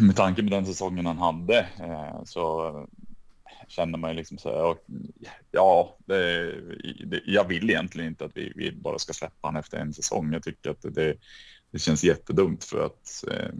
[0.00, 2.72] Med tanke på den säsongen han hade eh, så
[3.68, 4.76] känner man ju liksom så här,
[5.50, 6.52] ja, det,
[7.06, 10.32] det, jag vill egentligen inte att vi, vi, bara ska släppa honom efter en säsong.
[10.32, 11.16] Jag tycker att det,
[11.70, 13.50] det känns jättedumt för att eh,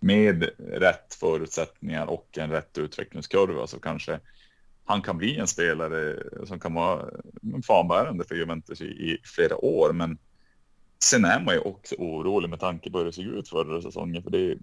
[0.00, 4.20] med rätt förutsättningar och en rätt utvecklingskurva så kanske
[4.84, 7.10] han kan bli en spelare som kan vara
[7.66, 9.92] fanbärande för Juventus i, i flera år.
[9.92, 10.18] Men
[11.02, 14.22] sen är man ju också orolig med tanke på hur det såg ut förra säsongen.
[14.22, 14.58] För det,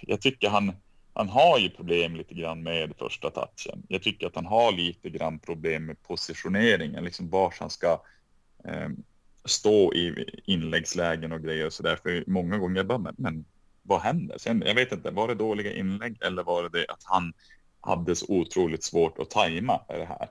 [0.00, 0.72] jag tycker han,
[1.18, 3.82] han har ju problem lite grann med första touchen.
[3.88, 8.02] Jag tycker att han har lite grann problem med positioneringen, liksom var han ska
[8.64, 8.88] eh,
[9.44, 11.70] stå i inläggslägen och grejer.
[11.70, 13.44] Så därför många gånger bara, men, men
[13.82, 14.38] vad händer?
[14.38, 17.32] Sen, jag vet inte, var det dåliga inlägg eller var det det att han
[17.80, 20.28] hade så otroligt svårt att tajma det här?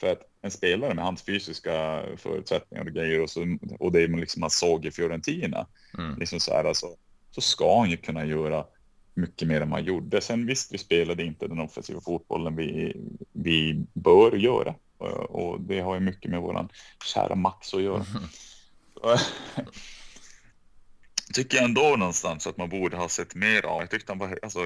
[0.00, 4.20] För att en spelare med hans fysiska förutsättningar och grejer och, så, och det man
[4.20, 5.66] liksom man såg i Fiorentina,
[5.98, 6.18] mm.
[6.18, 6.86] liksom så här, alltså,
[7.30, 8.64] så ska han ju kunna göra
[9.16, 10.20] mycket mer än man gjorde.
[10.20, 12.96] Sen visst, vi spelade inte den offensiva fotbollen vi,
[13.32, 14.74] vi bör göra.
[15.28, 16.68] Och det har ju mycket med våran
[17.04, 18.04] kära Max att göra.
[18.14, 19.18] Mm.
[21.34, 23.80] tycker jag ändå någonstans att man borde ha sett mer av.
[23.80, 24.60] Jag tyckte han var alltså,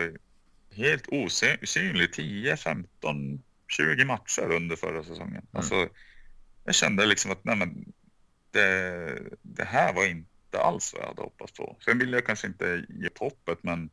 [0.71, 5.31] helt osynlig 10, 15, 20 matcher under förra säsongen.
[5.31, 5.47] Mm.
[5.53, 5.89] Alltså,
[6.65, 7.93] jag kände liksom att nej, men
[8.51, 11.77] det, det här var inte alls vad jag hade hoppats på.
[11.85, 13.91] Sen vill jag kanske inte ge upp hoppet, men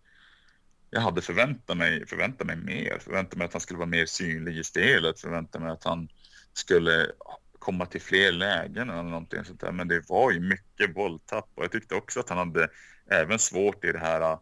[0.89, 4.57] jag hade förväntat mig, förväntat mig mer, förväntat mig att han skulle vara mer synlig
[4.57, 6.09] i spelet, förväntat mig att han
[6.53, 7.11] skulle
[7.59, 9.71] komma till fler lägen eller någonting sånt där.
[9.71, 12.69] Men det var ju mycket bolltapp och jag tyckte också att han hade
[13.11, 14.37] även svårt i det här,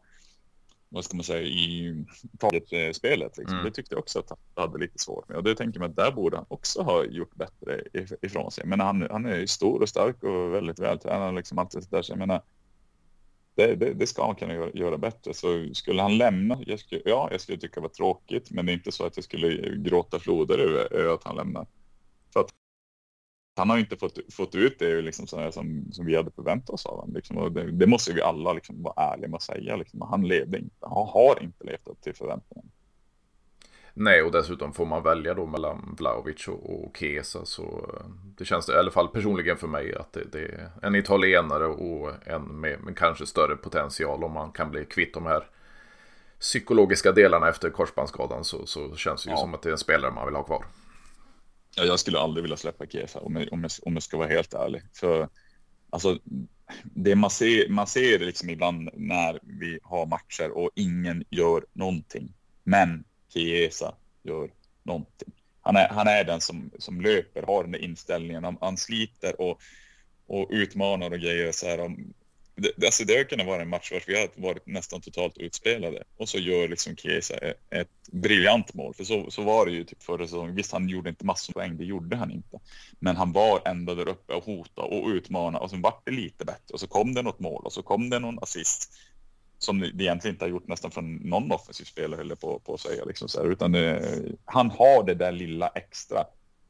[0.89, 2.05] vad ska man säga, i
[2.39, 3.37] taget-spelet.
[3.37, 3.57] Liksom.
[3.57, 3.65] Mm.
[3.65, 5.95] Det tyckte jag också att han hade lite svårt med och det tänker man att
[5.95, 7.81] där borde han också ha gjort bättre
[8.21, 8.65] ifrån sig.
[8.65, 12.01] Men han, han är ju stor och stark och väldigt vältränad liksom allt det där.
[12.01, 12.41] Så jag menar,
[13.55, 15.33] det, det, det, ska han kunna göra, göra, bättre.
[15.33, 18.71] Så skulle han lämna, jag skulle, ja, jag skulle tycka det var tråkigt, men det
[18.71, 21.67] är inte så att jag skulle gråta floder över, över att han lämnar.
[22.33, 22.49] För att
[23.57, 26.95] han har inte fått, fått ut det liksom som, som vi hade förväntat oss av
[26.99, 27.15] honom.
[27.15, 27.37] Liksom.
[27.37, 29.75] Och det, det, måste vi alla liksom vara ärliga med att säga.
[29.75, 30.01] Liksom.
[30.01, 32.69] Han levde inte, han har inte levt upp till förväntningarna.
[33.97, 37.95] Nej, och dessutom får man välja då mellan Vlaovic och, och Kesa så
[38.37, 41.65] det känns det, i alla fall personligen för mig att det, det är en italienare
[41.65, 45.47] och en med, med, kanske större potential om man kan bli kvitt de här
[46.39, 49.37] psykologiska delarna efter korsbandsskadan så, så känns det ju ja.
[49.37, 50.65] som att det är en spelare man vill ha kvar.
[51.75, 54.27] Ja, jag skulle aldrig vilja släppa Kesa om jag, om jag, om jag ska vara
[54.27, 54.81] helt ärlig.
[54.93, 55.29] För
[55.89, 56.19] alltså,
[56.83, 62.33] det man ser, man ser liksom ibland när vi har matcher och ingen gör någonting.
[62.63, 63.03] Men
[63.35, 64.49] Chiesa gör
[64.83, 65.33] någonting.
[65.61, 68.43] Han är, han är den som, som löper, har den där inställningen.
[68.43, 69.61] Han, han sliter och,
[70.27, 71.51] och utmanar och grejer.
[71.51, 72.13] Så här, om,
[72.55, 76.03] det, alltså det har kunnat vara en match vars vi har varit nästan totalt utspelade
[76.17, 77.35] och så gör liksom Chiesa
[77.69, 78.93] ett, briljant mål.
[78.93, 80.55] För så, så var det ju typ förra säsongen.
[80.55, 82.59] Visst, han gjorde inte massor av poäng, det gjorde han inte.
[82.99, 86.45] Men han var ändå där uppe och hotade och utmanade och sen vart det lite
[86.45, 88.93] bättre och så kom det något mål och så kom det någon assist
[89.65, 92.79] som det egentligen inte har gjort nästan från någon offensiv spelare heller på, på att
[92.79, 93.05] säga.
[93.05, 94.01] Liksom så här, utan det,
[94.45, 96.23] han har det där lilla extra.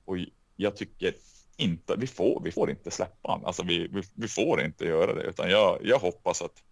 [0.06, 0.18] Och
[0.56, 1.14] jag tycker
[1.58, 3.46] inte, vi får, vi får inte släppa honom.
[3.46, 5.24] Alltså vi, vi, vi, får inte göra det.
[5.24, 6.64] Utan jag, jag hoppas att,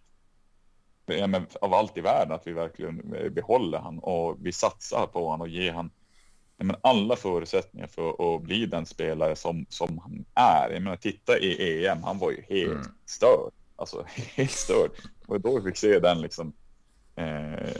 [1.06, 5.24] ja, men av allt i världen, att vi verkligen behåller han och vi satsar på
[5.24, 5.90] honom och ger han
[6.56, 10.70] ja, men alla förutsättningar för att bli den spelare som, som han är.
[10.70, 12.94] Jag menar, titta i EM, han var ju helt mm.
[13.06, 13.52] störd.
[13.76, 14.04] Alltså
[14.36, 14.90] helt störd.
[15.26, 16.52] Och då fick se den liksom
[17.16, 17.70] eh,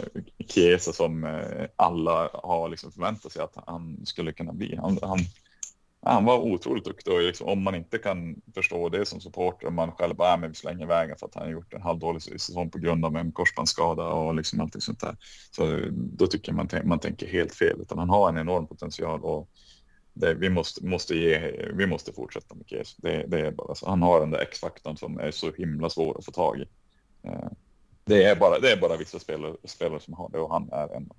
[0.49, 4.77] Chiesa som eh, alla har liksom förväntat sig att han skulle kunna bli.
[4.77, 5.19] Han, han,
[6.03, 9.75] han var otroligt duktig och liksom, om man inte kan förstå det som supporter, om
[9.75, 12.23] man själv bara, äh, men vi slänger vägen för att han har gjort en halvdålig
[12.23, 15.17] säsong på grund av en korsbandsskada och liksom allting sånt där.
[15.51, 19.49] Så då tycker man man tänker helt fel, utan han har en enorm potential och
[20.15, 22.97] det, vi, måste, måste ge, vi måste fortsätta med Kees.
[22.97, 23.75] Det, det är bara.
[23.87, 26.67] Han har den där X-faktorn som är så himla svår att få tag i.
[27.23, 27.49] Eh,
[28.05, 30.97] det är bara, det är bara vissa spelare, spelare som har det och han är
[30.97, 31.11] en.
[31.11, 31.17] av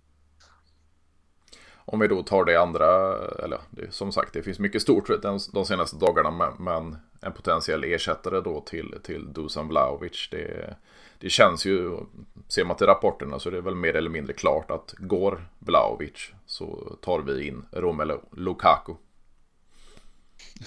[1.86, 5.40] om vi då tar det andra, eller det, som sagt det finns mycket stort de,
[5.54, 10.28] de senaste dagarna men en potentiell ersättare då till, till Dusan Vlahovic.
[10.32, 10.76] Det,
[11.20, 11.98] det känns ju,
[12.48, 16.32] ser man till rapporterna så är det väl mer eller mindre klart att går Vlahovic
[16.46, 18.94] så tar vi in Romelu Lukaku.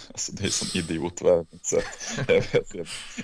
[0.08, 1.46] Alltså det är som idiotvärde.
[1.62, 1.80] Så
[2.28, 2.74] jag, vet,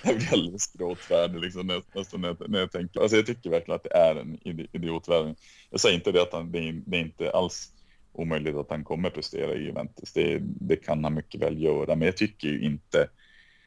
[0.03, 3.01] jag blir alldeles gråtvärdig liksom, när, alltså, när, när jag tänker.
[3.01, 4.39] Alltså jag tycker verkligen att det är en
[4.73, 5.35] idiotvärde.
[5.71, 7.71] Jag säger inte det att han, det, är, det är inte alls
[8.15, 10.12] omöjligt att han kommer prestera i Juventus.
[10.12, 13.09] Det, det kan han mycket väl göra, men jag tycker ju inte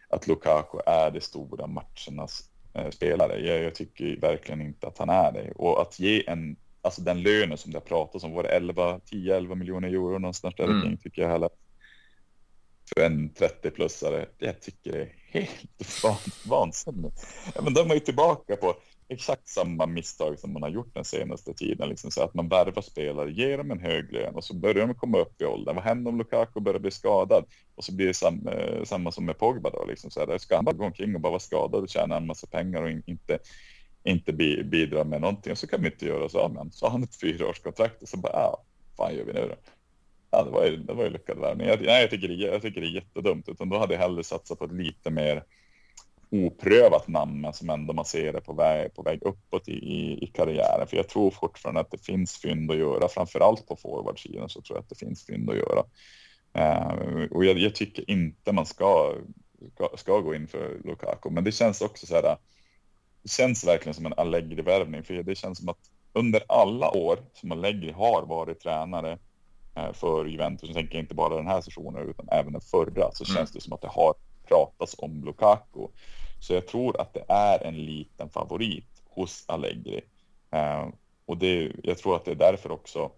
[0.09, 3.39] att Lukaku är det stora matchernas eh, spelare.
[3.39, 5.51] Jag, jag, tycker verkligen inte att han är det.
[5.51, 8.99] Och att ge en, alltså den lönen som det har pratats om, var det 11,
[9.11, 10.81] 10-11 miljoner euro någonstans där mm.
[10.81, 11.49] kring tycker jag heller
[12.93, 14.25] för en 30-plussare.
[14.37, 16.03] Jag tycker det är helt
[16.47, 17.27] vansinnigt.
[17.55, 18.75] Ja, men de är ju tillbaka på
[19.09, 21.89] exakt samma misstag som man har gjort den senaste tiden.
[21.89, 24.95] Liksom så att man värvar spelare, ger dem en hög lön och så börjar de
[24.95, 25.75] komma upp i åldern.
[25.75, 27.45] Vad händer om Lukaku börjar bli skadad?
[27.75, 29.85] Och så blir det samma, eh, samma som med Pogba då.
[29.85, 32.27] Liksom så här, ska han bara gå omkring och bara vara skadad och tjäna en
[32.27, 33.39] massa pengar och inte,
[34.03, 34.33] inte
[34.63, 35.51] bidra med någonting?
[35.51, 36.49] Och så kan vi inte göra så.
[36.49, 38.63] Men så har han ett fyraårskontrakt och så bara, ja,
[38.97, 39.55] fan gör vi nu då?
[40.31, 41.67] Ja, det var ju, det var ju lyckad värvning.
[41.67, 43.49] Jag, jag, tycker det, jag tycker det är jättedumt.
[43.49, 45.43] Utan då hade jag hellre satsat på ett lite mer
[46.29, 50.23] oprövat namn, men som ändå man ser det på väg, på väg uppåt i, i,
[50.23, 50.87] i karriären.
[50.87, 53.07] För jag tror fortfarande att det finns fynd att göra.
[53.07, 55.83] Framför allt på forwardsidan så tror jag att det finns fynd att göra.
[56.57, 59.13] Uh, och jag, jag, tycker inte man ska,
[59.73, 62.37] ska, ska, gå in för Lukaku, men det känns också så här.
[63.23, 67.51] Det känns verkligen som en Allegri-värvning, för det känns som att under alla år som
[67.51, 69.17] Allegri har varit tränare
[69.77, 70.69] Eh, för Juventus.
[70.69, 73.35] Jag tänker inte bara den här sessionen utan även den förra så mm.
[73.35, 74.13] känns det som att det har
[74.47, 75.87] pratas om Lukaku.
[76.39, 80.01] Så jag tror att det är en liten favorit hos Allegri.
[80.51, 80.87] Eh,
[81.25, 83.11] och det, jag tror att det är därför också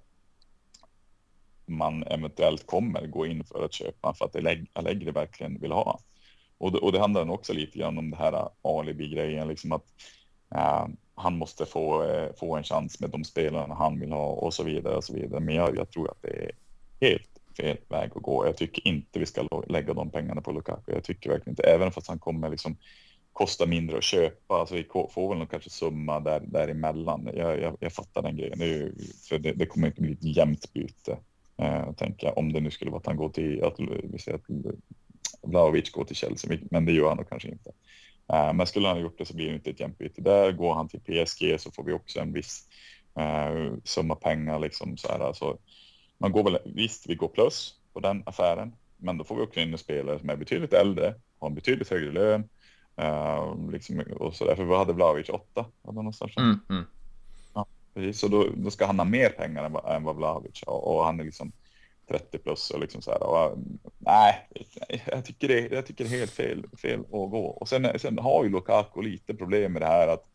[1.65, 4.35] man eventuellt kommer gå in för att köpa för att
[4.73, 5.99] Allegri verkligen vill ha.
[6.57, 9.85] Och det, och det handlar också lite grann om det här eh, alibi-grejen, liksom att
[10.55, 14.53] eh, han måste få, eh, få en chans med de spelarna han vill ha och
[14.53, 15.39] så vidare och så vidare.
[15.39, 16.51] Men jag, jag tror att det är
[17.01, 18.45] helt fel väg att gå.
[18.45, 20.91] Jag tycker inte vi ska lägga de pengarna på Lukaku.
[20.91, 22.77] Jag tycker verkligen inte, även fast han kommer liksom
[23.33, 24.55] kosta mindre att köpa.
[24.55, 27.29] Alltså vi får väl någon kanske summa där, däremellan.
[27.35, 28.59] Jag, jag, jag fattar den grejen.
[28.59, 28.95] Det, ju,
[29.29, 31.17] för det, det, kommer inte bli ett jämnt byte.
[31.57, 32.37] Eh, tänker jag.
[32.37, 34.75] Om det nu skulle vara att han går till, att vi säger att
[35.41, 37.71] Vlahovic går till Chelsea, men det gör han nog kanske inte.
[38.33, 40.51] Eh, men skulle han ha gjort det så blir det inte ett jämnt byte där.
[40.51, 42.67] Går han till PSG så får vi också en viss
[43.19, 45.19] eh, summa pengar liksom så här.
[45.19, 45.57] Alltså,
[46.19, 49.59] man går väl visst, vi går plus på den affären, men då får vi också
[49.59, 52.49] in en spelare som är betydligt äldre, har en betydligt högre lön.
[53.01, 55.65] Uh, liksom, och så därför hade Vlahovic åtta.
[55.83, 56.37] Någonstans.
[56.37, 56.83] Mm, mm.
[57.53, 58.19] Ja, precis.
[58.19, 61.19] Så då, då, ska han ha mer pengar än, än vad Vlahovic har och han
[61.19, 61.51] är liksom
[62.07, 63.23] 30 plus och liksom så här.
[63.23, 63.57] Och,
[63.97, 64.47] nej,
[65.05, 67.45] jag tycker det, jag tycker det är helt fel, fel att gå.
[67.45, 70.25] Och sen, sen har ju Lukaku lite problem med det här att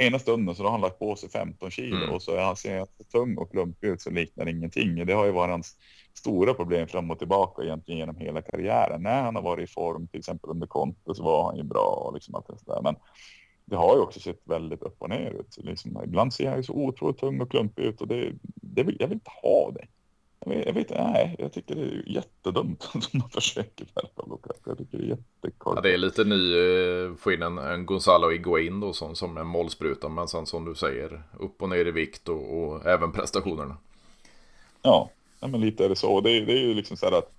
[0.00, 2.10] ena stunden så har han lagt på sig 15 kilo mm.
[2.10, 5.06] och så är han ser tung och klumpig ut så liknar ingenting.
[5.06, 5.76] Det har ju varit hans
[6.14, 9.02] stora problem fram och tillbaka egentligen genom hela karriären.
[9.02, 12.04] När han har varit i form, till exempel under Conte, så var han ju bra
[12.06, 12.82] och liksom allt det där.
[12.82, 12.96] Men
[13.64, 15.56] det har ju också sett väldigt upp och ner ut.
[15.56, 18.96] Liksom, ibland ser han ju så otroligt tung och klumpig ut och det, det vill,
[19.00, 19.86] jag vill inte ha det.
[20.46, 24.70] Jag vet, nej, jag tycker det är jättedumt att de försöker värva Lukaku.
[24.70, 25.76] Jag tycker det är jättekorkat.
[25.76, 29.36] Ja, det är lite ny, eh, få in en, en Gonzalo Iguain då som, som
[29.36, 30.08] en målspruta.
[30.08, 33.76] Men sen som du säger, upp och ner i vikt och, och även prestationerna.
[34.82, 35.10] Ja,
[35.40, 36.20] ja, men lite är det så.
[36.20, 37.32] Det, det är ju liksom så här att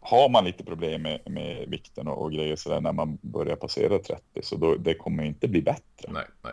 [0.00, 3.56] har man lite problem med, med vikten och, och grejer så där när man börjar
[3.56, 6.08] passera 30 så då, det kommer inte bli bättre.
[6.08, 6.52] Nej, nej.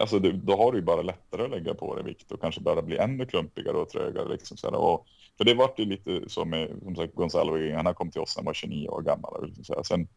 [0.00, 2.60] Alltså du, då har du ju bara lättare att lägga på dig vikt och kanske
[2.60, 4.28] bara bli ännu klumpigare och trögare.
[4.28, 8.10] Liksom så och, för det vart ju lite så med som sagt, Gonzalo, han kom
[8.10, 9.34] till oss när han var 29 år gammal.
[9.34, 10.08] Och liksom så Sen,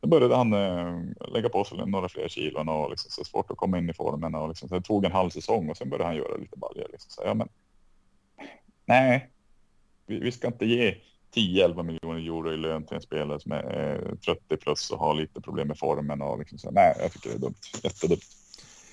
[0.00, 1.00] sen började han eh,
[1.32, 4.34] lägga på sig några fler kilon och liksom så svårt att komma in i formen.
[4.34, 6.88] Och liksom, så det tog en halv säsong och sen började han göra lite baljor.
[6.92, 7.48] Liksom så ja, men,
[8.84, 9.30] nej,
[10.06, 10.94] vi, vi ska inte ge
[11.34, 15.14] 10-11 miljoner euro i lön till en spelare som är eh, 30 plus och har
[15.14, 16.22] lite problem med formen.
[16.22, 17.54] Och liksom så, nej, jag tycker det är dumt.
[17.82, 18.22] Jättedumt.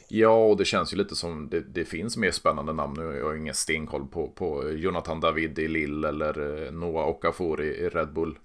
[0.07, 3.17] Ja, och det känns ju lite som det, det finns mer spännande namn nu.
[3.17, 7.67] Jag har ingen stenkoll på, på Jonathan David i Lille eller eh, Noah Okafor i,
[7.67, 8.37] i Red Bull.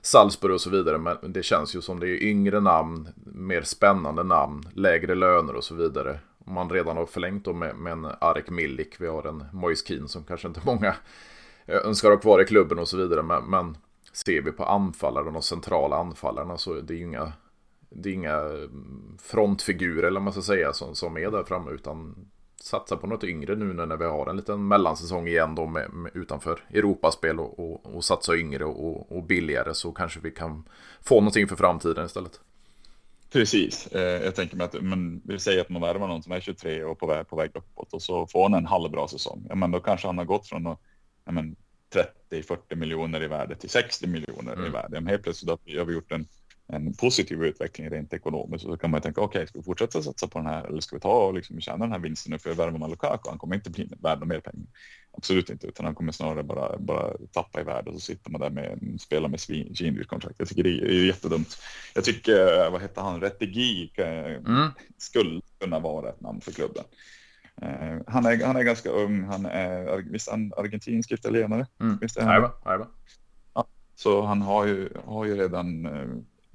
[0.00, 0.98] Salzburg och så vidare.
[0.98, 5.64] Men det känns ju som det är yngre namn, mer spännande namn, lägre löner och
[5.64, 6.18] så vidare.
[6.44, 9.86] Om man redan har förlängt då med, med en Arek Milik, vi har en Moise
[9.86, 10.94] Keane som kanske inte många
[11.66, 13.22] eh, önskar ha kvar i klubben och så vidare.
[13.22, 13.76] Men, men
[14.12, 17.32] ser vi på anfallare, de centrala anfallarna så är det ju inga
[18.02, 18.40] det är inga
[19.22, 22.14] frontfigurer eller man ska säga som, som är där framme utan
[22.60, 26.16] satsa på något yngre nu när vi har en liten mellansäsong igen då med, med
[26.16, 30.68] utanför Europaspel och, och, och satsa yngre och, och, billigare så kanske vi kan
[31.00, 32.40] få någonting för framtiden istället.
[33.32, 36.40] Precis, eh, jag tänker mig att men vi säger att man värvar någon som är
[36.40, 39.46] 23 och på väg, på väg uppåt och så får han en halvbra säsong.
[39.48, 40.80] Ja, men då kanske han har gått från att,
[41.24, 41.32] ja,
[42.30, 44.66] 30-40 miljoner i värde till 60 miljoner mm.
[44.66, 45.00] i värde.
[45.00, 46.26] Men helt plötsligt har vi gjort en
[46.68, 48.64] en positiv utveckling rent ekonomiskt.
[48.64, 50.96] Så kan man tänka, okej, okay, ska vi fortsätta satsa på den här eller ska
[50.96, 53.28] vi ta och liksom tjäna den här vinsten nu för att värva Lukaku?
[53.28, 54.66] Han kommer inte bli värd mer pengar.
[55.12, 58.40] Absolut inte, utan han kommer snarare bara, bara tappa i värde och så sitter man
[58.40, 60.34] där med en spelare med svindyrt kontrakt.
[60.38, 61.58] Jag tycker det är jättedumt.
[61.94, 64.68] Jag tycker, eh, vad hette han, Retegi mm.
[64.98, 66.84] skulle kunna vara ett namn för klubben.
[67.62, 71.66] Uh, han, är, han är ganska ung, han är visst han argentinsk italienare?
[71.80, 71.98] Mm.
[72.00, 72.50] Visst är han?
[72.64, 72.88] Ajba,
[73.54, 75.86] Ja, så han har ju, har ju redan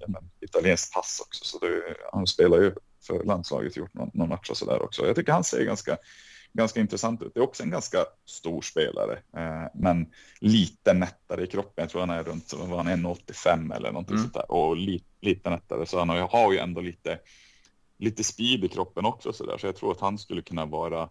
[0.08, 2.76] men, italienskt pass också, så det, han spelar ju
[3.08, 5.08] för landslaget, gjort någon, någon match och så där också.
[5.08, 5.98] Jag tycker han ser ganska,
[6.54, 7.34] ganska intressant ut.
[7.34, 11.84] Det är också en ganska stor spelare, eh, men lite nättare i kroppen.
[11.84, 14.24] Jag tror han är runt var han 1,85 eller någonting mm.
[14.24, 17.20] sånt där och li, lite nättare, så han har, har ju ändå lite
[18.02, 21.10] lite speed i kroppen också så där, så jag tror att han skulle kunna vara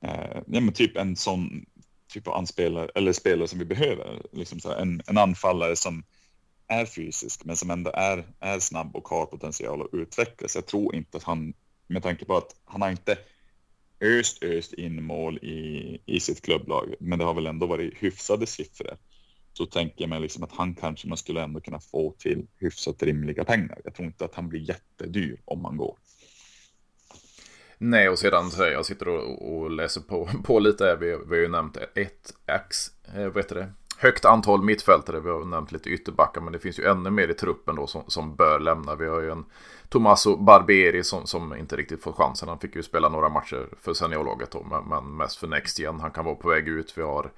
[0.00, 1.66] eh, ja, men typ en sån
[2.08, 6.04] typ av anspelare eller spelare som vi behöver, liksom så här, en, en anfallare som
[6.68, 10.54] är fysisk men som ändå är, är snabb och har potential att utvecklas.
[10.54, 11.54] Jag tror inte att han,
[11.86, 13.18] med tanke på att han har inte
[14.00, 18.46] öst öst in mål i, i sitt klubblag, men det har väl ändå varit hyfsade
[18.46, 18.96] siffror.
[19.52, 23.02] Så tänker jag mig liksom att han kanske man skulle ändå kunna få till hyfsat
[23.02, 23.80] rimliga pengar.
[23.84, 25.98] Jag tror inte att han blir jättedyr om man går.
[27.78, 30.96] Nej, och sedan så jag sitter och, och läser på, på lite.
[31.00, 32.76] Vi, vi har ju nämnt ett X,
[33.14, 33.72] eh, vad heter det?
[33.98, 35.20] Högt antal mittfältare.
[35.20, 38.02] Vi har nämnt lite ytterbackar, men det finns ju ännu mer i truppen då som,
[38.06, 38.94] som bör lämna.
[38.94, 39.44] Vi har ju en
[39.88, 42.48] Tommaso Barberi som, som inte riktigt fått chansen.
[42.48, 46.00] Han fick ju spela några matcher för seniorlaget då, men, men mest för Next igen.
[46.00, 46.98] Han kan vara på väg ut.
[46.98, 47.30] Vi har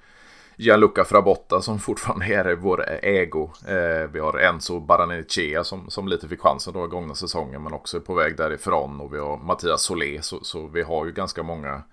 [0.55, 3.49] Gianluca Frabotta som fortfarande är vår ägo.
[3.67, 7.97] Eh, vi har Enzo Baranichea som, som lite fick chansen då gångna säsongen men också
[7.97, 9.01] är på väg därifrån.
[9.01, 11.83] Och vi har Mattias Solé så, så vi har ju ganska många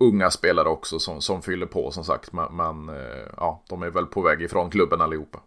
[0.00, 2.32] unga spelare också som, som fyller på som sagt.
[2.32, 5.42] Men, men eh, ja, de är väl på väg ifrån klubben allihopa.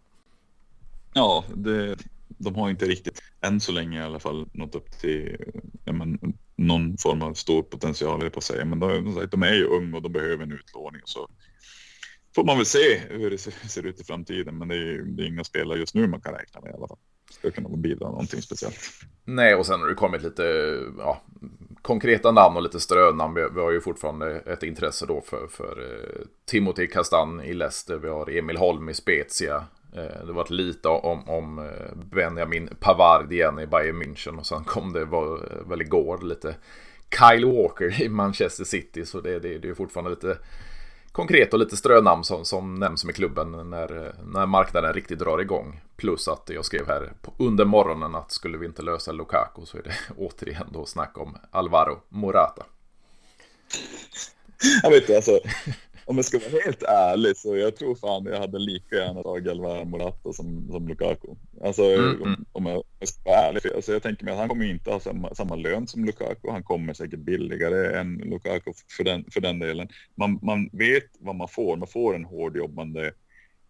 [1.14, 1.95] Ja, det,
[2.28, 5.38] de har inte riktigt än så länge i alla fall nått upp till
[5.86, 6.20] ja, men,
[6.56, 8.66] någon form av stor potential på sig.
[8.66, 11.01] Men de, de är ju unga och de behöver en utlåning.
[11.06, 11.30] Så
[12.36, 14.58] får man väl se hur det ser ut i framtiden.
[14.58, 16.88] Men det är, det är inga spelare just nu man kan räkna med i alla
[16.88, 16.97] fall.
[17.30, 18.80] Ska kunna bidra någonting speciellt.
[19.26, 20.44] Nej, och sen har det kommit lite
[20.98, 21.22] ja,
[21.82, 23.34] konkreta namn och lite strönamn.
[23.34, 27.98] Vi, vi har ju fortfarande ett intresse då för, för eh, Timothy Kastan i Leicester.
[27.98, 29.64] Vi har Emil Holm i Spezia.
[29.96, 34.40] Eh, det varit lite om, om eh, Benjamin Pavard igen i Bayern München.
[34.40, 36.56] Och sen kom det var, väl igår lite
[37.20, 39.06] Kyle Walker i Manchester City.
[39.06, 40.38] Så det, det, det är fortfarande lite
[41.12, 45.82] konkret och lite strönamn som, som nämns med klubben när, när marknaden riktigt drar igång.
[46.04, 49.84] Plus att jag skrev här under morgonen att skulle vi inte lösa Lukaku så är
[49.84, 52.66] det återigen då snack om Alvaro Morata.
[54.84, 55.39] Jag vet inte, alltså
[56.06, 59.51] om jag ska vara helt ärlig så jag tror fan jag hade lika gärna tagit
[59.51, 61.28] Alvaro Morata som, som Lukaku.
[61.64, 62.45] Alltså mm, om, mm.
[62.51, 63.62] om, jag, ska vara ärlig.
[63.76, 66.49] Alltså, jag tänker mig att han kommer inte ha samma, samma lön som Lukaku.
[66.51, 69.88] Han kommer säkert billigare än Lukaku för den, för den delen.
[70.16, 71.78] Man, man vet vad man får.
[71.78, 72.58] Man får en hård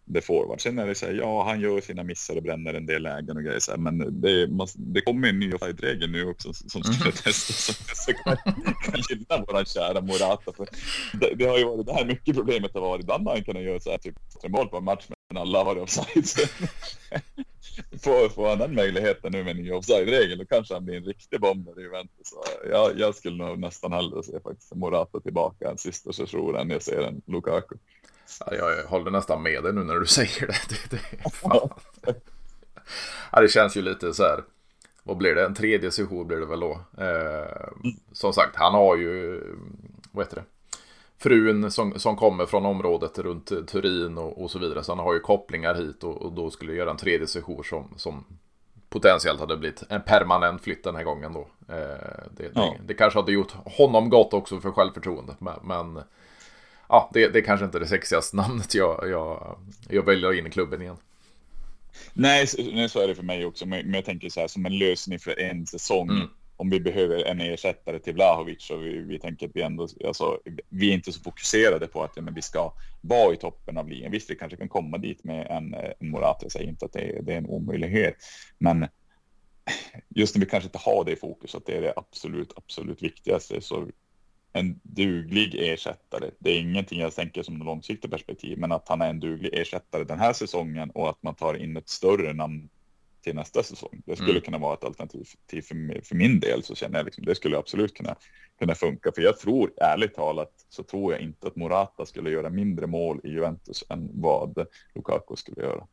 [0.04, 0.60] det forward.
[0.60, 3.36] Sen är det så här, ja, han gör sina missar och bränner en del lägen
[3.36, 6.82] och grejer så här, men det, man, det kommer en ny offside-regel nu också som
[6.82, 7.12] ska mm.
[7.12, 8.06] testas.
[8.06, 8.36] Så kan,
[8.84, 10.52] kan gynna våran kära Morata.
[10.52, 10.68] För
[11.12, 13.02] det, det, har ju varit det här mycket problemet har varit.
[13.02, 15.58] Ibland har han kunnat göra så här, typ tre mål på en match, men alla
[15.58, 16.48] har varit offside.
[18.02, 21.04] får, får han den möjligheten nu med en ny offside-regel, då kanske han blir en
[21.04, 22.34] riktig bomb i Juventus.
[22.70, 26.82] Jag, jag skulle nog nästan hellre se faktiskt Morata tillbaka en sista session än jag
[26.82, 27.76] ser en Lukaku.
[28.40, 30.68] Ja, jag håller nästan med dig nu när du säger det.
[30.68, 31.00] det, det,
[33.32, 34.44] ja, det känns ju lite så här.
[35.02, 35.44] Vad blir det?
[35.44, 36.80] En tredje session blir det väl då.
[36.98, 37.68] Eh,
[38.12, 39.42] som sagt, han har ju,
[40.12, 40.44] vad heter det?
[41.18, 44.84] Frun som, som kommer från området runt Turin och, och så vidare.
[44.84, 47.94] Så han har ju kopplingar hit och, och då skulle göra en tredje session som,
[47.96, 48.24] som
[48.88, 51.40] potentiellt hade blivit en permanent flytt den här gången då.
[51.68, 51.76] Eh,
[52.30, 52.76] det, ja.
[52.78, 55.40] det, det, kanske hade gjort honom gott också för självförtroendet.
[55.40, 56.02] Men, men
[56.88, 59.58] ja, det, det är kanske inte det sexigaste namnet jag, jag,
[59.88, 60.96] jag väljer in i klubben igen.
[62.12, 63.66] Nej, så, nej, så är det för mig också.
[63.66, 66.10] Men jag tänker så här som en lösning för en säsong.
[66.10, 66.28] Mm.
[66.56, 70.38] Om vi behöver en ersättare till Vlahovic och vi, vi tänker att vi ändå, alltså,
[70.68, 73.88] vi är inte så fokuserade på att ja, men vi ska vara i toppen av
[73.88, 74.10] ligan.
[74.10, 76.38] Visst, vi kanske kan komma dit med en, en Morata.
[76.44, 78.14] Jag säger inte att det, det är en omöjlighet,
[78.58, 78.86] men
[80.08, 83.02] just när vi kanske inte har det i fokus, att det är det absolut, absolut
[83.02, 83.88] viktigaste, så
[84.56, 86.30] en duglig ersättare.
[86.38, 90.04] Det är ingenting jag tänker som långsiktigt perspektiv, men att han är en duglig ersättare
[90.04, 92.68] den här säsongen och att man tar in ett större namn
[93.24, 94.02] till nästa säsong.
[94.06, 94.42] Det skulle mm.
[94.42, 97.94] kunna vara ett alternativ för, för min del så känner jag liksom det skulle absolut
[97.94, 98.16] kunna
[98.58, 99.12] kunna funka.
[99.14, 103.20] För jag tror ärligt talat så tror jag inte att Morata skulle göra mindre mål
[103.24, 105.86] i Juventus än vad Lukaku skulle göra.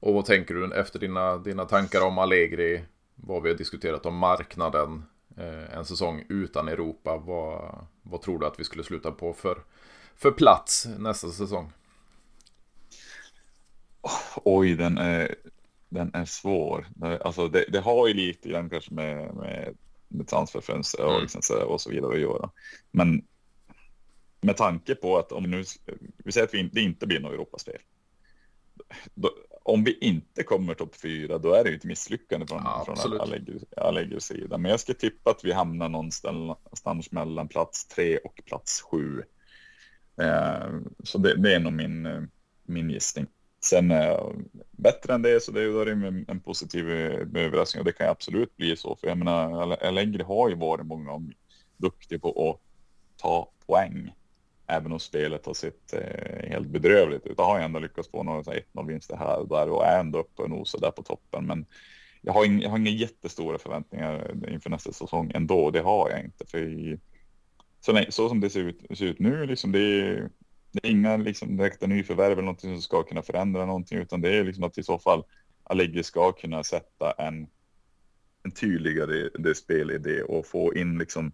[0.00, 2.82] Och vad tänker du efter dina, dina tankar om Allegri?
[3.14, 5.02] Vad vi har diskuterat om marknaden
[5.44, 7.16] en säsong utan Europa.
[7.16, 9.58] Vad, vad tror du att vi skulle sluta på för,
[10.16, 11.72] för plats nästa säsong?
[14.44, 15.34] Oj, den är,
[15.88, 16.86] den är svår.
[17.20, 19.76] Alltså det, det har ju lite grann kanske med, med,
[20.08, 21.22] med transferfönster och, mm.
[21.22, 22.50] liksom så, och så vidare att göra.
[22.90, 23.24] Men
[24.40, 25.64] med tanke på att om nu,
[26.16, 27.80] vi säger att vi, det inte blir något Europaspel.
[29.14, 29.30] Då,
[29.68, 33.20] om vi inte kommer topp fyra, då är det ju ett misslyckande från, ja, från
[33.76, 34.58] Allegris sida.
[34.58, 39.22] Men jag ska tippa att vi hamnar någonstans mellan plats tre och plats sju.
[40.20, 40.68] Eh,
[41.04, 42.28] så det, det, är nog min,
[42.66, 43.26] min gissning.
[43.64, 44.30] Sen eh,
[44.70, 48.76] bättre än det så det är en, en positiv överraskning och det kan absolut bli
[48.76, 48.96] så.
[48.96, 51.34] För jag menar, Allegri har ju varit många gånger
[51.76, 52.60] duktig på att
[53.20, 54.12] ta poäng
[54.68, 57.34] även om spelet har sett eh, helt bedrövligt ut.
[57.36, 60.18] Jag har jag ändå lyckats få några 1-0 vinster här och där och är ändå
[60.18, 61.46] uppe och nosar där på toppen.
[61.46, 61.66] Men
[62.22, 65.70] jag har, inga, jag har inga jättestora förväntningar inför nästa säsong ändå.
[65.70, 66.46] Det har jag inte.
[66.46, 67.00] För i,
[67.80, 70.30] så, så som det ser ut, ser ut nu, liksom, det, är,
[70.72, 74.36] det är inga liksom, direkta nyförvärv eller någonting som ska kunna förändra någonting, utan det
[74.36, 75.24] är liksom att i så fall
[75.64, 77.46] Allegri ska kunna sätta en,
[78.42, 81.32] en tydligare det spelidé och få in liksom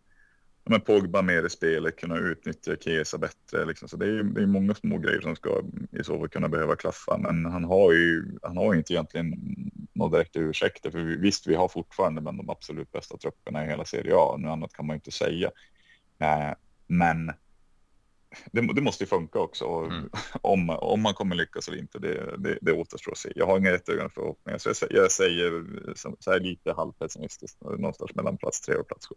[0.64, 3.64] men Pogba mer i spelet, kunna utnyttja Kesa bättre.
[3.64, 3.88] Liksom.
[3.88, 5.62] Så det är, det är många små grejer som ska
[5.92, 7.18] i så fall kunna behöva klaffa.
[7.18, 9.34] Men han har ju, han har ju inte egentligen
[9.92, 10.90] några direkta ursäkter.
[10.90, 14.36] För visst, vi har fortfarande bland de absolut bästa trupperna i hela Serie A.
[14.38, 15.50] Nu annat kan man ju inte säga.
[16.18, 16.52] Eh,
[16.86, 17.32] men
[18.52, 19.64] det, det, måste ju funka också.
[19.64, 20.10] Mm.
[20.40, 23.32] Om, om man kommer lyckas eller inte, det, det, det återstår att se.
[23.36, 25.64] Jag har inga jättehöga förhoppningar, så jag, jag säger
[26.20, 29.14] så här lite halvpessimistiskt, någonstans mellan plats tre och plats sju.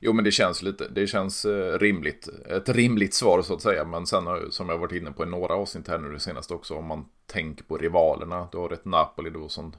[0.00, 2.28] Jo, men det känns lite, det känns eh, rimligt.
[2.48, 3.84] Ett rimligt svar så att säga.
[3.84, 6.74] Men sen som jag varit inne på i några avsnitt här nu det senaste också.
[6.74, 8.48] Om man tänker på rivalerna.
[8.52, 9.72] Du har ett Napoli då som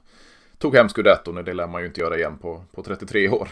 [0.58, 1.34] tog hem scudetton.
[1.44, 3.48] Det lär man ju inte göra igen på, på 33 år.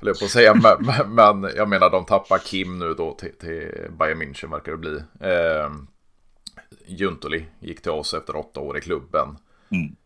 [0.00, 0.54] Eller på att säga.
[0.54, 4.78] men, men, jag menar de tappar Kim nu då till, till Bayern München verkar det
[4.78, 5.02] bli.
[5.20, 5.70] Eh,
[6.86, 9.36] Juntoli gick till oss efter åtta år i klubben.
[9.70, 9.96] Mm.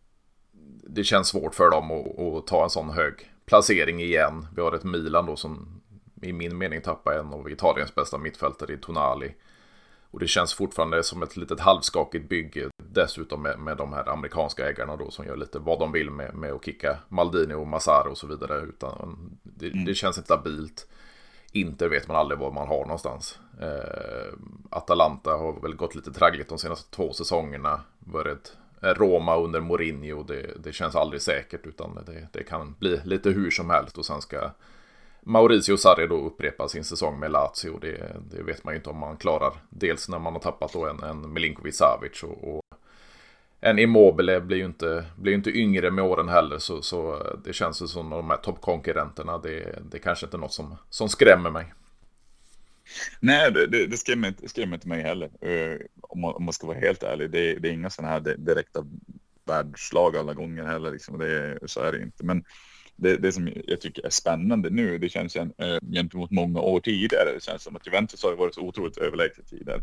[0.89, 3.15] Det känns svårt för dem att, att ta en sån hög
[3.47, 4.47] placering igen.
[4.57, 5.81] Vi har ett Milan då som
[6.23, 9.35] i min mening tappa en av Italiens bästa mittfältare i Tonali.
[10.15, 12.69] Och det känns fortfarande som ett litet halvskakigt bygge.
[12.77, 16.35] Dessutom med, med de här amerikanska ägarna då som gör lite vad de vill med,
[16.35, 18.61] med att kicka Maldini och Massaro och så vidare.
[18.61, 19.85] Utan det, mm.
[19.85, 20.87] det känns inte stabilt.
[21.53, 23.39] Inte vet man aldrig var man har någonstans.
[23.61, 24.35] Eh,
[24.71, 27.81] Atalanta har väl gått lite traggligt de senaste två säsongerna.
[27.99, 30.23] Varit Roma under Mourinho.
[30.23, 33.99] Det, det känns aldrig säkert utan det, det kan bli lite hur som helst.
[33.99, 34.51] Och sen ska
[35.27, 37.79] Mauricio Sarri då upprepar sin säsong med Lazio.
[37.81, 39.53] Det, det, vet man ju inte om man klarar.
[39.71, 42.63] Dels när man har tappat då en, en Milinkovic Savic och, och
[43.61, 46.59] en Immobile blir ju inte, blir inte yngre med åren heller.
[46.59, 49.39] Så, så eh, det känns ju som de här toppkonkurrenterna.
[49.39, 51.75] Det, det kanske inte är något som, som skrämmer mig.
[53.21, 55.31] Nej, det, det, det skrämmer, inte, skrämmer inte mig heller.
[55.47, 57.31] Uh, om, man, om man ska vara helt ärlig.
[57.31, 58.87] Det, det är inga sådana här direkta
[59.45, 60.91] världslag alla gånger heller.
[60.91, 61.19] Liksom.
[61.19, 62.25] Det, så är det inte.
[62.25, 62.45] Men
[62.97, 65.47] det, det som jag tycker är spännande nu, det känns äh,
[65.93, 67.33] gentemot många år tidigare.
[67.35, 69.81] Det känns som att Juventus har varit så otroligt överlägset tidigare.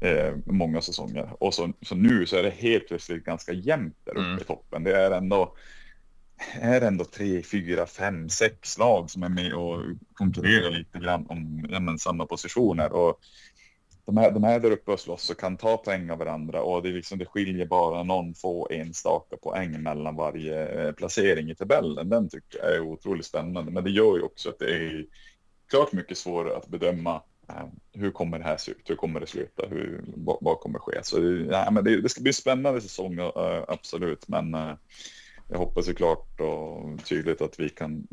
[0.00, 1.42] Eh, många säsonger.
[1.42, 4.38] Och så, så nu så är det helt plötsligt ganska jämnt där uppe mm.
[4.38, 4.84] i toppen.
[4.84, 5.56] Det är ändå,
[6.60, 9.80] är ändå tre, fyra, fem, sex lag som är med och
[10.14, 12.92] konkurrerar lite grann om ja, samma positioner.
[12.92, 13.20] Och
[14.06, 16.82] de här, de här där uppe och slåss och kan ta poäng av varandra och
[16.82, 22.08] det, liksom, det skiljer bara någon få enstaka poäng mellan varje eh, placering i tabellen.
[22.08, 25.06] Den tycker jag är otroligt spännande, men det gör ju också att det är
[25.70, 28.90] klart mycket svårare att bedöma eh, hur kommer det här se ut?
[28.90, 29.66] Hur kommer det sluta?
[29.70, 31.00] Hur, vad, vad kommer ske?
[31.02, 34.28] Så ja, men det, det ska bli en spännande säsong, uh, absolut.
[34.28, 34.74] Men uh,
[35.48, 38.06] jag hoppas ju klart och tydligt att vi kan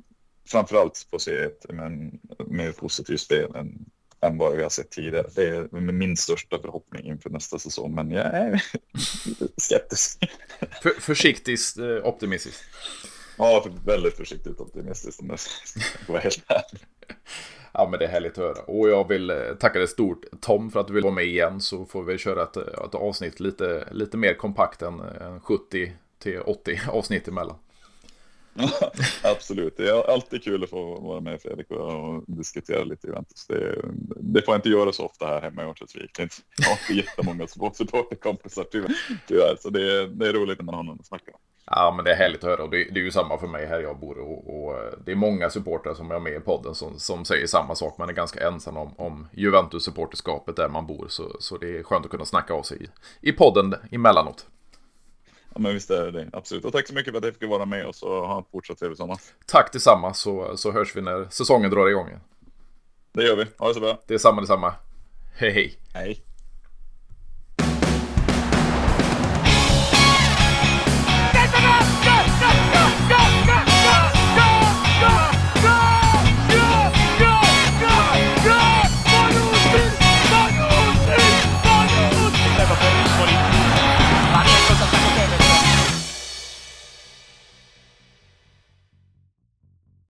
[0.47, 3.85] framförallt få se ett men, mer positivt spel än
[4.21, 5.27] än vad vi har sett tidigare.
[5.35, 8.63] Det är min största förhoppning inför nästa säsong, men jag är
[9.57, 10.19] skeptisk.
[10.81, 12.59] För, försiktigt eh, optimistisk.
[13.37, 16.81] Ja, väldigt försiktigt optimistisk om jag ska vara helt ärlig.
[17.73, 18.63] Ja, men det är härligt att höra.
[18.63, 21.61] Och jag vill eh, tacka dig stort Tom för att du vill vara med igen.
[21.61, 26.39] Så får vi köra ett, ett avsnitt lite, lite mer kompakt än, än 70 till
[26.39, 27.55] 80 avsnitt emellan.
[29.23, 33.47] Absolut, det är alltid kul att få vara med Fredrik och diskutera lite Juventus.
[33.47, 33.81] Det,
[34.15, 36.19] det får jag inte göra så ofta här hemma i Örnsköldsvik.
[36.19, 36.29] Jag
[36.65, 38.65] har inte jättemånga supporterkompisar
[39.27, 41.39] tyvärr, så det är, det är roligt när man har någon att snacka med.
[41.65, 43.65] Ja, men det är härligt att höra och det, det, är ju samma för mig
[43.65, 46.75] här jag bor och, och eh, det är många supportrar som är med i podden
[46.75, 47.97] som, som säger samma sak.
[47.97, 52.05] Man är ganska ensam om, om Juventus-supporterskapet där man bor, så, så det är skönt
[52.05, 54.47] att kunna snacka av sig i, i podden emellanåt.
[55.53, 56.29] Ja, men visst är det.
[56.33, 56.65] Absolut.
[56.65, 58.79] Och tack så mycket för att jag fick vara med och så ha en fortsatt
[58.79, 59.17] trevlig sommar.
[59.45, 62.09] Tack detsamma så, så hörs vi när säsongen drar igång.
[63.13, 63.45] Det gör vi.
[63.57, 64.01] Ha det så bra.
[64.07, 64.73] Det är samma detsamma.
[65.33, 65.77] Hej hej.
[65.93, 66.23] Hej.